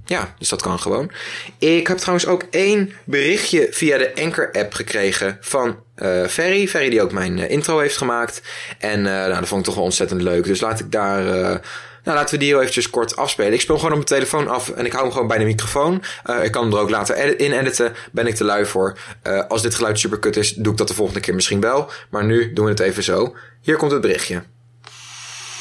ja, 0.05 0.33
dus 0.37 0.49
dat 0.49 0.61
kan 0.61 0.79
gewoon. 0.79 1.11
Ik 1.57 1.87
heb 1.87 1.97
trouwens 1.97 2.27
ook 2.27 2.43
één 2.51 2.91
berichtje 3.03 3.67
via 3.71 3.97
de 3.97 4.11
Anchor 4.15 4.51
app 4.51 4.73
gekregen 4.73 5.37
van 5.41 5.75
uh, 5.95 6.25
Ferry. 6.25 6.67
Ferry 6.67 6.89
die 6.89 7.01
ook 7.01 7.11
mijn 7.11 7.37
intro 7.49 7.79
heeft 7.79 7.97
gemaakt. 7.97 8.41
En 8.79 9.01
nou, 9.01 9.33
dat 9.33 9.47
vond 9.47 9.59
ik 9.59 9.65
toch 9.65 9.75
wel 9.75 9.83
ontzettend 9.83 10.21
leuk. 10.21 10.43
Dus 10.43 10.61
laat 10.61 10.79
ik 10.79 10.91
daar 10.91 11.61
nou, 12.09 12.21
laten 12.21 12.37
we 12.37 12.43
die 12.43 12.53
heel 12.53 12.61
eventjes 12.61 12.89
kort 12.89 13.15
afspelen. 13.15 13.53
Ik 13.53 13.61
speel 13.61 13.75
gewoon 13.75 13.91
op 13.91 13.97
mijn 13.97 14.07
telefoon 14.07 14.47
af 14.47 14.69
en 14.69 14.85
ik 14.85 14.91
hou 14.91 15.03
hem 15.03 15.11
gewoon 15.11 15.27
bij 15.27 15.37
de 15.37 15.45
microfoon. 15.45 16.03
Uh, 16.25 16.43
ik 16.43 16.51
kan 16.51 16.63
hem 16.63 16.73
er 16.73 16.79
ook 16.79 16.89
later 16.89 17.39
in 17.39 17.51
editen. 17.51 17.95
Ben 18.11 18.27
ik 18.27 18.35
te 18.35 18.43
lui 18.43 18.65
voor. 18.65 18.97
Uh, 19.23 19.43
als 19.47 19.61
dit 19.61 19.75
geluid 19.75 19.99
super 19.99 20.19
kut 20.19 20.35
is, 20.35 20.53
doe 20.53 20.71
ik 20.71 20.77
dat 20.77 20.87
de 20.87 20.93
volgende 20.93 21.19
keer 21.19 21.35
misschien 21.35 21.59
wel. 21.59 21.91
Maar 22.09 22.25
nu 22.25 22.53
doen 22.53 22.65
we 22.65 22.71
het 22.71 22.79
even 22.79 23.03
zo. 23.03 23.35
Hier 23.61 23.75
komt 23.75 23.91
het 23.91 24.01
berichtje. 24.01 24.43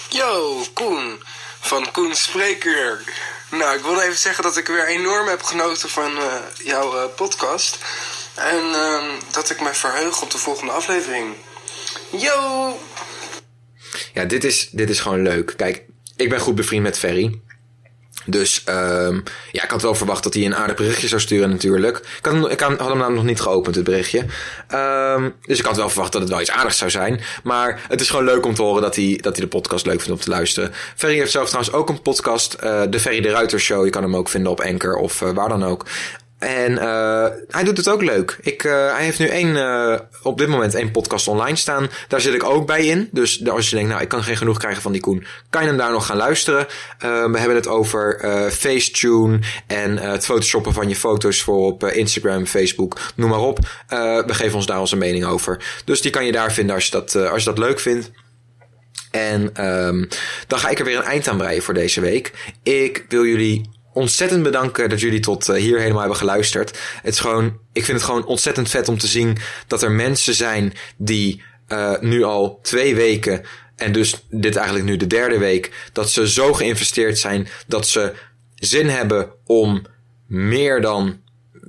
Yo, 0.08 0.62
Koen. 0.74 1.22
Van 1.60 1.90
Koen 1.92 2.14
Spreekuur. 2.14 3.02
Nou, 3.50 3.76
ik 3.76 3.82
wilde 3.82 4.02
even 4.02 4.18
zeggen 4.18 4.42
dat 4.42 4.56
ik 4.56 4.66
weer 4.66 4.86
enorm 4.86 5.28
heb 5.28 5.42
genoten 5.42 5.88
van 5.88 6.10
uh, 6.16 6.34
jouw 6.64 7.08
podcast. 7.08 7.78
En 8.34 8.74
ehm, 8.74 9.10
dat 9.30 9.50
ik 9.50 9.60
me 9.60 9.74
verheug 9.74 10.22
op 10.22 10.30
de 10.30 10.38
volgende 10.38 10.72
aflevering. 10.72 11.34
Yo! 12.10 12.78
Ja, 14.12 14.24
dit 14.24 14.44
is, 14.44 14.68
dit 14.70 14.90
is 14.90 15.00
gewoon 15.00 15.22
leuk. 15.22 15.54
Kijk, 15.56 15.84
ik 16.18 16.28
ben 16.28 16.40
goed 16.40 16.54
bevriend 16.54 16.82
met 16.82 16.98
Ferry. 16.98 17.40
Dus 18.26 18.64
um, 18.68 19.22
ja, 19.52 19.64
ik 19.64 19.70
had 19.70 19.82
wel 19.82 19.94
verwacht 19.94 20.22
dat 20.22 20.34
hij 20.34 20.44
een 20.44 20.54
aardig 20.54 20.76
berichtje 20.76 21.08
zou 21.08 21.20
sturen 21.20 21.50
natuurlijk. 21.50 21.96
Ik 21.96 22.24
had, 22.24 22.32
hem, 22.32 22.46
ik 22.46 22.60
had 22.60 22.78
hem 22.78 22.78
namelijk 22.78 23.14
nog 23.14 23.24
niet 23.24 23.40
geopend, 23.40 23.74
het 23.74 23.84
berichtje. 23.84 24.24
Um, 24.74 25.34
dus 25.42 25.58
ik 25.58 25.64
had 25.64 25.76
wel 25.76 25.88
verwacht 25.88 26.12
dat 26.12 26.20
het 26.20 26.30
wel 26.30 26.40
iets 26.40 26.50
aardigs 26.50 26.78
zou 26.78 26.90
zijn. 26.90 27.20
Maar 27.42 27.80
het 27.88 28.00
is 28.00 28.10
gewoon 28.10 28.24
leuk 28.24 28.46
om 28.46 28.54
te 28.54 28.62
horen 28.62 28.82
dat 28.82 28.96
hij, 28.96 29.18
dat 29.22 29.36
hij 29.36 29.44
de 29.44 29.50
podcast 29.50 29.86
leuk 29.86 30.00
vindt 30.00 30.18
om 30.18 30.24
te 30.24 30.30
luisteren. 30.30 30.72
Ferry 30.96 31.18
heeft 31.18 31.30
zelf 31.30 31.48
trouwens 31.48 31.74
ook 31.74 31.88
een 31.88 32.02
podcast. 32.02 32.56
Uh, 32.64 32.82
de 32.90 33.00
Ferry 33.00 33.20
de 33.20 33.30
Ruiter 33.30 33.60
Show. 33.60 33.84
Je 33.84 33.90
kan 33.90 34.02
hem 34.02 34.16
ook 34.16 34.28
vinden 34.28 34.52
op 34.52 34.60
Anchor 34.60 34.96
of 34.96 35.20
uh, 35.20 35.30
waar 35.30 35.48
dan 35.48 35.64
ook. 35.64 35.84
En 36.38 36.72
uh, 36.72 37.26
hij 37.48 37.64
doet 37.64 37.76
het 37.76 37.88
ook 37.88 38.02
leuk. 38.02 38.38
Ik, 38.40 38.64
uh, 38.64 38.72
hij 38.72 39.04
heeft 39.04 39.18
nu 39.18 39.26
één, 39.26 39.48
uh, 39.48 39.98
op 40.22 40.38
dit 40.38 40.48
moment 40.48 40.74
één 40.74 40.90
podcast 40.90 41.28
online 41.28 41.56
staan. 41.56 41.90
Daar 42.08 42.20
zit 42.20 42.34
ik 42.34 42.44
ook 42.44 42.66
bij 42.66 42.86
in. 42.86 43.08
Dus 43.12 43.48
als 43.48 43.70
je 43.70 43.76
denkt, 43.76 43.90
nou, 43.90 44.02
ik 44.02 44.08
kan 44.08 44.22
geen 44.22 44.36
genoeg 44.36 44.58
krijgen 44.58 44.82
van 44.82 44.92
die 44.92 45.00
Koen, 45.00 45.26
kan 45.50 45.62
je 45.62 45.68
hem 45.68 45.76
daar 45.76 45.92
nog 45.92 46.06
gaan 46.06 46.16
luisteren. 46.16 46.66
we 46.98 47.38
hebben 47.38 47.54
het 47.54 47.66
over 47.66 48.20
Facetune 48.52 49.38
en 49.66 49.98
het 49.98 50.24
photoshoppen 50.24 50.72
van 50.72 50.88
je 50.88 50.96
foto's 50.96 51.42
voor 51.42 51.66
op 51.66 51.84
Instagram, 51.84 52.46
Facebook, 52.46 52.98
noem 53.14 53.30
maar 53.30 53.40
op. 53.40 53.58
we 54.26 54.34
geven 54.34 54.54
ons 54.54 54.66
daar 54.66 54.80
onze 54.80 54.96
mening 54.96 55.24
over. 55.24 55.80
Dus 55.84 56.00
die 56.00 56.10
kan 56.10 56.24
je 56.24 56.32
daar 56.32 56.52
vinden 56.52 56.74
als 56.74 56.84
je 56.84 56.90
dat, 56.90 57.14
als 57.14 57.42
je 57.42 57.48
dat 57.48 57.58
leuk 57.58 57.80
vindt. 57.80 58.10
En 59.10 59.66
um, 59.66 60.08
dan 60.46 60.58
ga 60.58 60.68
ik 60.68 60.78
er 60.78 60.84
weer 60.84 60.96
een 60.96 61.02
eind 61.02 61.28
aan 61.28 61.36
breien 61.36 61.62
voor 61.62 61.74
deze 61.74 62.00
week. 62.00 62.32
Ik 62.62 63.04
wil 63.08 63.24
jullie 63.24 63.77
ontzettend 63.98 64.42
bedanken 64.42 64.88
dat 64.88 65.00
jullie 65.00 65.20
tot 65.20 65.46
hier 65.46 65.78
helemaal 65.78 66.00
hebben 66.00 66.18
geluisterd. 66.18 66.78
Het 67.02 67.14
is 67.14 67.20
gewoon, 67.20 67.58
ik 67.72 67.84
vind 67.84 67.96
het 67.98 68.06
gewoon 68.06 68.26
ontzettend 68.26 68.70
vet 68.70 68.88
om 68.88 68.98
te 68.98 69.06
zien 69.06 69.38
dat 69.66 69.82
er 69.82 69.90
mensen 69.90 70.34
zijn 70.34 70.72
die 70.96 71.42
uh, 71.68 71.98
nu 72.00 72.22
al 72.22 72.58
twee 72.62 72.94
weken 72.94 73.42
en 73.76 73.92
dus 73.92 74.24
dit 74.30 74.56
eigenlijk 74.56 74.86
nu 74.86 74.96
de 74.96 75.06
derde 75.06 75.38
week, 75.38 75.88
dat 75.92 76.10
ze 76.10 76.28
zo 76.28 76.52
geïnvesteerd 76.52 77.18
zijn 77.18 77.48
dat 77.66 77.88
ze 77.88 78.12
zin 78.54 78.88
hebben 78.88 79.30
om 79.44 79.82
meer 80.26 80.80
dan 80.80 81.20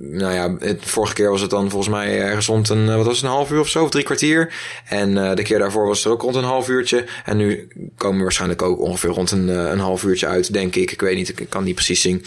nou 0.02 0.34
ja, 0.34 0.56
het, 0.58 0.84
vorige 0.84 1.14
keer 1.14 1.30
was 1.30 1.40
het 1.40 1.50
dan 1.50 1.70
volgens 1.70 1.94
mij 1.94 2.20
ergens 2.20 2.46
rond 2.46 2.68
een, 2.68 2.96
wat 2.96 3.06
was 3.06 3.16
het, 3.16 3.24
een 3.24 3.30
half 3.30 3.50
uur 3.50 3.60
of 3.60 3.68
zo, 3.68 3.82
of 3.82 3.90
drie 3.90 4.04
kwartier. 4.04 4.52
En 4.84 5.10
uh, 5.10 5.34
de 5.34 5.42
keer 5.42 5.58
daarvoor 5.58 5.86
was 5.86 5.98
het 5.98 6.06
er 6.06 6.12
ook 6.12 6.22
rond 6.22 6.34
een 6.34 6.44
half 6.44 6.68
uurtje. 6.68 7.04
En 7.24 7.36
nu 7.36 7.68
komen 7.96 8.16
we 8.16 8.22
waarschijnlijk 8.22 8.62
ook 8.62 8.80
ongeveer 8.80 9.10
rond 9.10 9.30
een, 9.30 9.48
een 9.48 9.78
half 9.78 10.02
uurtje 10.02 10.26
uit, 10.26 10.52
denk 10.52 10.76
ik. 10.76 10.92
Ik 10.92 11.00
weet 11.00 11.16
niet, 11.16 11.40
ik 11.40 11.48
kan 11.48 11.64
niet 11.64 11.74
precies 11.74 12.00
zien 12.00 12.24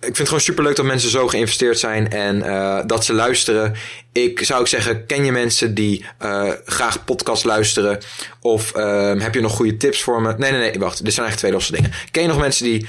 ik 0.00 0.06
vind 0.06 0.18
het 0.18 0.26
gewoon 0.26 0.42
superleuk 0.42 0.76
dat 0.76 0.84
mensen 0.84 1.10
zo 1.10 1.28
geïnvesteerd 1.28 1.78
zijn 1.78 2.10
en 2.10 2.36
uh, 2.36 2.80
dat 2.86 3.04
ze 3.04 3.12
luisteren. 3.12 3.74
Ik 4.12 4.44
zou 4.44 4.60
ook 4.60 4.68
zeggen, 4.68 5.06
ken 5.06 5.24
je 5.24 5.32
mensen 5.32 5.74
die 5.74 6.04
uh, 6.22 6.50
graag 6.64 7.04
podcast 7.04 7.44
luisteren? 7.44 7.98
Of 8.40 8.76
uh, 8.76 9.12
heb 9.18 9.34
je 9.34 9.40
nog 9.40 9.52
goede 9.52 9.76
tips 9.76 10.02
voor 10.02 10.22
me? 10.22 10.34
Nee, 10.36 10.50
nee, 10.50 10.60
nee, 10.60 10.78
wacht. 10.78 11.04
Dit 11.04 11.14
zijn 11.14 11.26
eigenlijk 11.26 11.36
twee 11.36 11.52
losse 11.52 11.72
dingen. 11.72 11.92
Ken 12.10 12.22
je 12.22 12.28
nog 12.28 12.38
mensen 12.38 12.64
die 12.64 12.86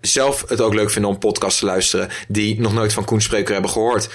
zelf 0.00 0.44
het 0.48 0.60
ook 0.60 0.74
leuk 0.74 0.90
vinden 0.90 1.10
om 1.10 1.18
podcast 1.18 1.58
te 1.58 1.64
luisteren, 1.64 2.08
die 2.28 2.60
nog 2.60 2.74
nooit 2.74 2.92
van 2.92 3.04
Koen 3.04 3.20
Spreker 3.20 3.52
hebben 3.52 3.70
gehoord? 3.70 4.08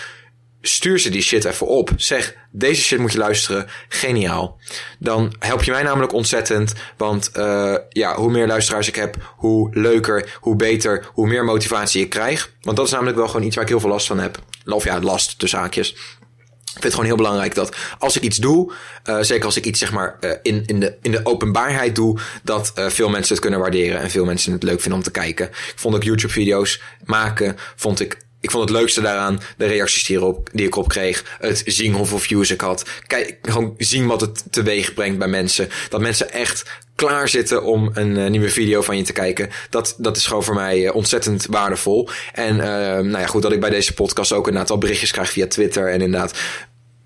Stuur 0.61 0.99
ze 0.99 1.09
die 1.09 1.21
shit 1.21 1.45
even 1.45 1.67
op. 1.67 1.91
Zeg, 1.95 2.35
deze 2.51 2.81
shit 2.81 2.99
moet 2.99 3.11
je 3.11 3.17
luisteren. 3.17 3.67
Geniaal. 3.89 4.59
Dan 4.99 5.35
help 5.39 5.63
je 5.63 5.71
mij 5.71 5.83
namelijk 5.83 6.13
ontzettend. 6.13 6.73
Want 6.97 7.31
uh, 7.35 7.75
ja, 7.89 8.15
hoe 8.15 8.31
meer 8.31 8.47
luisteraars 8.47 8.87
ik 8.87 8.95
heb, 8.95 9.33
hoe 9.35 9.69
leuker, 9.77 10.37
hoe 10.39 10.55
beter, 10.55 11.09
hoe 11.13 11.27
meer 11.27 11.45
motivatie 11.45 12.01
ik 12.01 12.09
krijg. 12.09 12.51
Want 12.61 12.77
dat 12.77 12.85
is 12.85 12.91
namelijk 12.91 13.17
wel 13.17 13.27
gewoon 13.27 13.45
iets 13.45 13.55
waar 13.55 13.63
ik 13.63 13.69
heel 13.69 13.79
veel 13.79 13.89
last 13.89 14.07
van 14.07 14.19
heb. 14.19 14.39
Of 14.65 14.83
ja, 14.83 14.99
last 14.99 15.39
tussen 15.39 15.59
haakjes. 15.59 15.89
Ik 15.91 16.77
vind 16.77 16.83
het 16.83 16.93
gewoon 16.93 17.05
heel 17.05 17.15
belangrijk 17.15 17.55
dat 17.55 17.75
als 17.99 18.15
ik 18.15 18.21
iets 18.21 18.37
doe, 18.37 18.73
uh, 19.09 19.17
zeker 19.21 19.45
als 19.45 19.57
ik 19.57 19.65
iets 19.65 19.79
zeg 19.79 19.91
maar 19.91 20.17
uh, 20.21 20.31
in, 20.41 20.65
in, 20.65 20.79
de, 20.79 20.97
in 21.01 21.11
de 21.11 21.19
openbaarheid 21.23 21.95
doe, 21.95 22.19
dat 22.43 22.71
veel 22.75 23.09
mensen 23.09 23.33
het 23.33 23.41
kunnen 23.41 23.59
waarderen 23.59 23.99
en 23.99 24.09
veel 24.09 24.25
mensen 24.25 24.51
het 24.51 24.63
leuk 24.63 24.79
vinden 24.79 24.97
om 24.97 25.03
te 25.03 25.11
kijken. 25.11 25.47
Ik 25.47 25.73
vond 25.75 25.95
ook 25.95 26.03
YouTube 26.03 26.33
video's 26.33 26.81
maken, 27.03 27.55
vond 27.75 27.99
ik 27.99 28.17
ik 28.41 28.51
vond 28.51 28.69
het 28.69 28.77
leukste 28.77 29.01
daaraan 29.01 29.41
de 29.57 29.65
reacties 29.65 30.05
die, 30.51 30.65
ik 30.65 30.75
op 30.75 30.87
kreeg. 30.87 31.37
Het 31.39 31.61
zien 31.65 31.93
hoeveel 31.93 32.19
views 32.19 32.51
ik 32.51 32.61
had. 32.61 32.85
Kijk, 33.07 33.37
gewoon 33.41 33.73
zien 33.77 34.07
wat 34.07 34.21
het 34.21 34.43
teweeg 34.49 34.93
brengt 34.93 35.17
bij 35.17 35.27
mensen. 35.27 35.69
Dat 35.89 36.01
mensen 36.01 36.31
echt 36.31 36.63
klaar 36.95 37.29
zitten 37.29 37.63
om 37.63 37.91
een 37.93 38.17
uh, 38.17 38.29
nieuwe 38.29 38.49
video 38.49 38.81
van 38.81 38.97
je 38.97 39.03
te 39.03 39.13
kijken. 39.13 39.49
Dat, 39.69 39.95
dat 39.97 40.17
is 40.17 40.25
gewoon 40.25 40.43
voor 40.43 40.55
mij 40.55 40.79
uh, 40.83 40.95
ontzettend 40.95 41.45
waardevol. 41.49 42.09
En 42.33 42.55
uh, 42.55 42.63
nou 42.63 43.19
ja, 43.19 43.25
goed 43.25 43.41
dat 43.41 43.51
ik 43.51 43.59
bij 43.59 43.69
deze 43.69 43.93
podcast 43.93 44.31
ook 44.31 44.45
inderdaad 44.45 44.71
al 44.71 44.77
berichtjes 44.77 45.11
krijg 45.11 45.31
via 45.31 45.47
Twitter. 45.47 45.91
En 45.91 46.01
inderdaad 46.01 46.33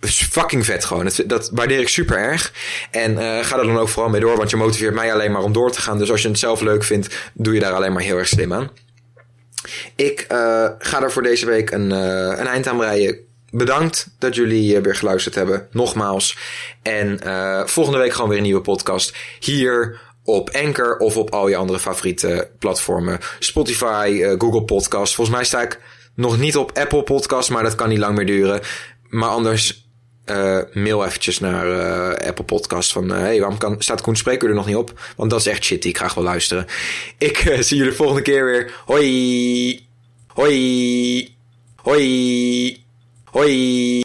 fucking 0.02 0.66
vet 0.66 0.86
gewoon. 0.86 1.10
Dat, 1.26 1.50
waardeer 1.54 1.80
ik 1.80 1.90
super 1.90 2.18
erg. 2.18 2.54
En 2.92 3.18
ga 3.46 3.60
er 3.60 3.66
dan 3.66 3.78
ook 3.78 3.90
vooral 3.90 4.12
mee 4.12 4.22
door, 4.22 4.38
want 4.38 4.50
je 4.50 4.56
motiveert 4.56 4.94
mij 4.94 5.14
alleen 5.14 5.32
maar 5.32 5.44
om 5.44 5.54
door 5.54 5.72
te 5.72 5.82
gaan. 5.82 5.98
Dus 5.98 6.12
als 6.12 6.22
je 6.22 6.28
het 6.28 6.40
zelf 6.40 6.62
leuk 6.62 6.84
vindt, 6.84 7.16
doe 7.34 7.54
je 7.54 7.60
daar 7.60 7.74
alleen 7.74 7.94
maar 7.94 8.02
heel 8.02 8.18
erg 8.18 8.28
slim 8.28 8.54
aan. 8.54 8.70
Ik 9.96 10.26
uh, 10.32 10.70
ga 10.80 11.02
er 11.02 11.12
voor 11.12 11.24
deze 11.24 11.46
week 11.46 11.72
een, 11.72 11.90
uh, 11.90 11.98
een 12.38 12.48
eind 12.48 12.68
aan 12.68 12.78
breien. 12.78 13.18
Bedankt 13.52 14.08
dat 14.20 14.36
jullie 14.36 14.80
weer 14.80 14.96
geluisterd 14.96 15.36
hebben. 15.36 15.68
Nogmaals. 15.72 16.38
En 16.82 17.20
volgende 17.66 18.00
week 18.00 18.14
gewoon 18.14 18.30
weer 18.30 18.38
een 18.38 18.44
nieuwe 18.44 18.62
podcast. 18.62 19.16
Hier 19.40 20.00
op 20.24 20.50
Anchor 20.50 20.98
of 20.98 21.18
op 21.18 21.30
al 21.30 21.48
je 21.48 21.56
andere 21.56 21.80
favoriete 21.80 22.50
platformen. 22.60 23.20
Spotify, 23.40 24.36
Google 24.38 24.64
Podcast. 24.64 25.16
Volgens 25.16 25.36
mij 25.36 25.46
sta 25.46 25.62
ik 25.62 25.80
nog 26.16 26.40
niet 26.40 26.58
op 26.58 26.78
Apple 26.78 27.04
Podcast, 27.04 27.50
maar 27.50 27.64
dat 27.64 27.76
kan 27.76 27.90
niet 27.90 27.98
lang 27.98 28.16
meer 28.16 28.26
duren. 28.26 28.62
Maar 29.10 29.30
anders 29.30 29.85
uh, 30.26 30.60
mail 30.74 31.06
eventjes 31.06 31.40
naar 31.40 31.68
uh, 31.68 32.28
Apple 32.28 32.46
Podcast 32.46 32.92
van... 32.92 33.12
Uh, 33.12 33.18
hey, 33.18 33.40
waarom 33.40 33.58
kan, 33.58 33.76
staat 33.80 34.02
Koen 34.02 34.16
Spreker 34.16 34.50
er 34.50 34.56
nog 34.56 34.66
niet 34.66 34.76
op? 34.76 35.14
Want 35.18 35.30
dat 35.30 35.40
is 35.40 35.48
echt 35.48 35.64
shit 35.64 35.82
die 35.82 35.92
ik 35.92 35.98
graag 35.98 36.14
wil 36.14 36.24
luisteren. 36.24 36.66
Ik 37.18 37.38
zie 37.60 37.78
jullie 37.78 37.94
volgende 37.94 38.22
keer 38.22 38.46
weer. 38.46 38.72
Hoi! 38.86 39.88
Hoi! 40.28 41.36
Hoi! 41.76 42.84
Hoi! 43.26 43.86